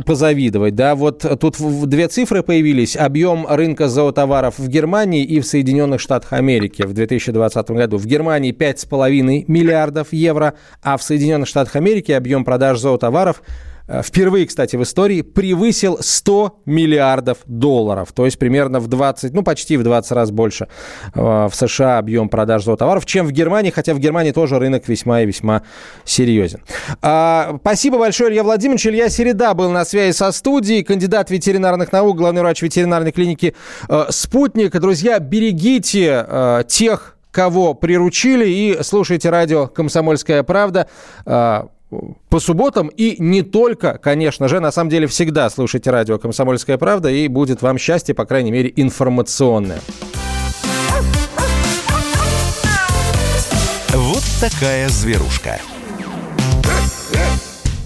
позавидовать. 0.06 0.76
Да, 0.76 0.96
вот 0.96 1.26
тут 1.40 1.58
две 1.90 2.08
цифры 2.08 2.44
появились. 2.44 2.96
Объем 2.96 3.48
рынка 3.48 3.88
зоотоваров 3.88 4.60
в 4.60 4.68
Германии 4.68 5.24
и 5.24 5.40
в 5.40 5.48
Соединенных 5.48 6.00
Штатах 6.00 6.34
Америки 6.34 6.84
в 6.84 6.94
2020 6.94 7.72
году. 7.72 7.98
В 7.98 8.06
Германии 8.06 8.54
5,5 8.54 9.46
миллиардов 9.48 10.14
евро, 10.14 10.54
а 10.84 10.98
в 10.98 11.04
Соединенных 11.04 11.48
Штатах 11.48 11.76
Америки 11.76 12.12
объем 12.12 12.46
продаж 12.46 12.80
зоотоваров 12.80 13.42
Э, 13.48 13.67
впервые, 14.04 14.46
кстати, 14.48 14.76
в 14.76 14.84
истории 14.84 15.22
превысил 15.22 15.98
100 16.00 16.62
миллиардов 16.66 17.40
долларов. 17.46 18.12
То 18.14 18.26
есть 18.26 18.38
примерно 18.38 18.80
в 18.80 18.88
20, 18.88 19.34
ну 19.34 19.44
почти 19.44 19.78
в 19.78 19.84
20 19.84 20.12
раз 20.12 20.32
больше 20.32 20.68
э, 21.14 21.20
в 21.22 21.52
США 21.54 21.98
объем 21.98 22.30
продаж 22.30 22.64
зоотоваров, 22.64 23.06
чем 23.06 23.26
в 23.26 23.32
Германии, 23.32 23.72
хотя 23.72 23.94
в 23.94 24.00
Германии 24.00 24.32
тоже 24.32 24.60
рынок 24.60 24.88
весьма 24.88 25.22
и 25.22 25.26
весьма 25.26 25.64
серьезен. 26.04 26.62
А, 27.02 27.58
спасибо 27.62 27.98
большое, 27.98 28.32
Илья 28.32 28.44
Владимирович. 28.44 28.88
Илья 28.88 29.10
Середа 29.10 29.54
был 29.54 29.72
на 29.72 29.86
связи 29.86 30.16
со 30.16 30.32
студией, 30.32 30.84
кандидат 30.84 31.32
ветеринарных 31.32 31.92
наук, 31.92 32.18
главный 32.18 32.42
врач 32.42 32.62
ветеринарной 32.62 33.12
клиники 33.12 33.56
э, 33.88 34.06
«Спутник». 34.10 34.78
Друзья, 34.78 35.20
берегите 35.20 36.26
тех, 36.68 37.18
кого 37.32 37.74
приручили, 37.74 38.48
и 38.48 38.78
слушайте 38.82 39.30
радио 39.30 39.68
«Комсомольская 39.68 40.44
правда» 40.44 40.88
по 41.90 42.40
субботам 42.40 42.88
и 42.88 43.16
не 43.22 43.44
только, 43.44 43.98
конечно 43.98 44.48
же, 44.48 44.60
на 44.60 44.72
самом 44.72 44.90
деле 44.90 45.08
всегда 45.08 45.50
слушайте 45.50 45.90
радио 45.90 46.18
«Комсомольская 46.18 46.78
правда» 46.78 47.10
и 47.10 47.28
будет 47.28 47.62
вам 47.62 47.78
счастье, 47.78 48.14
по 48.14 48.26
крайней 48.26 48.52
мере, 48.52 48.72
информационное. 48.76 49.80
Вот 53.94 54.24
такая 54.42 54.90
зверушка. 54.90 55.60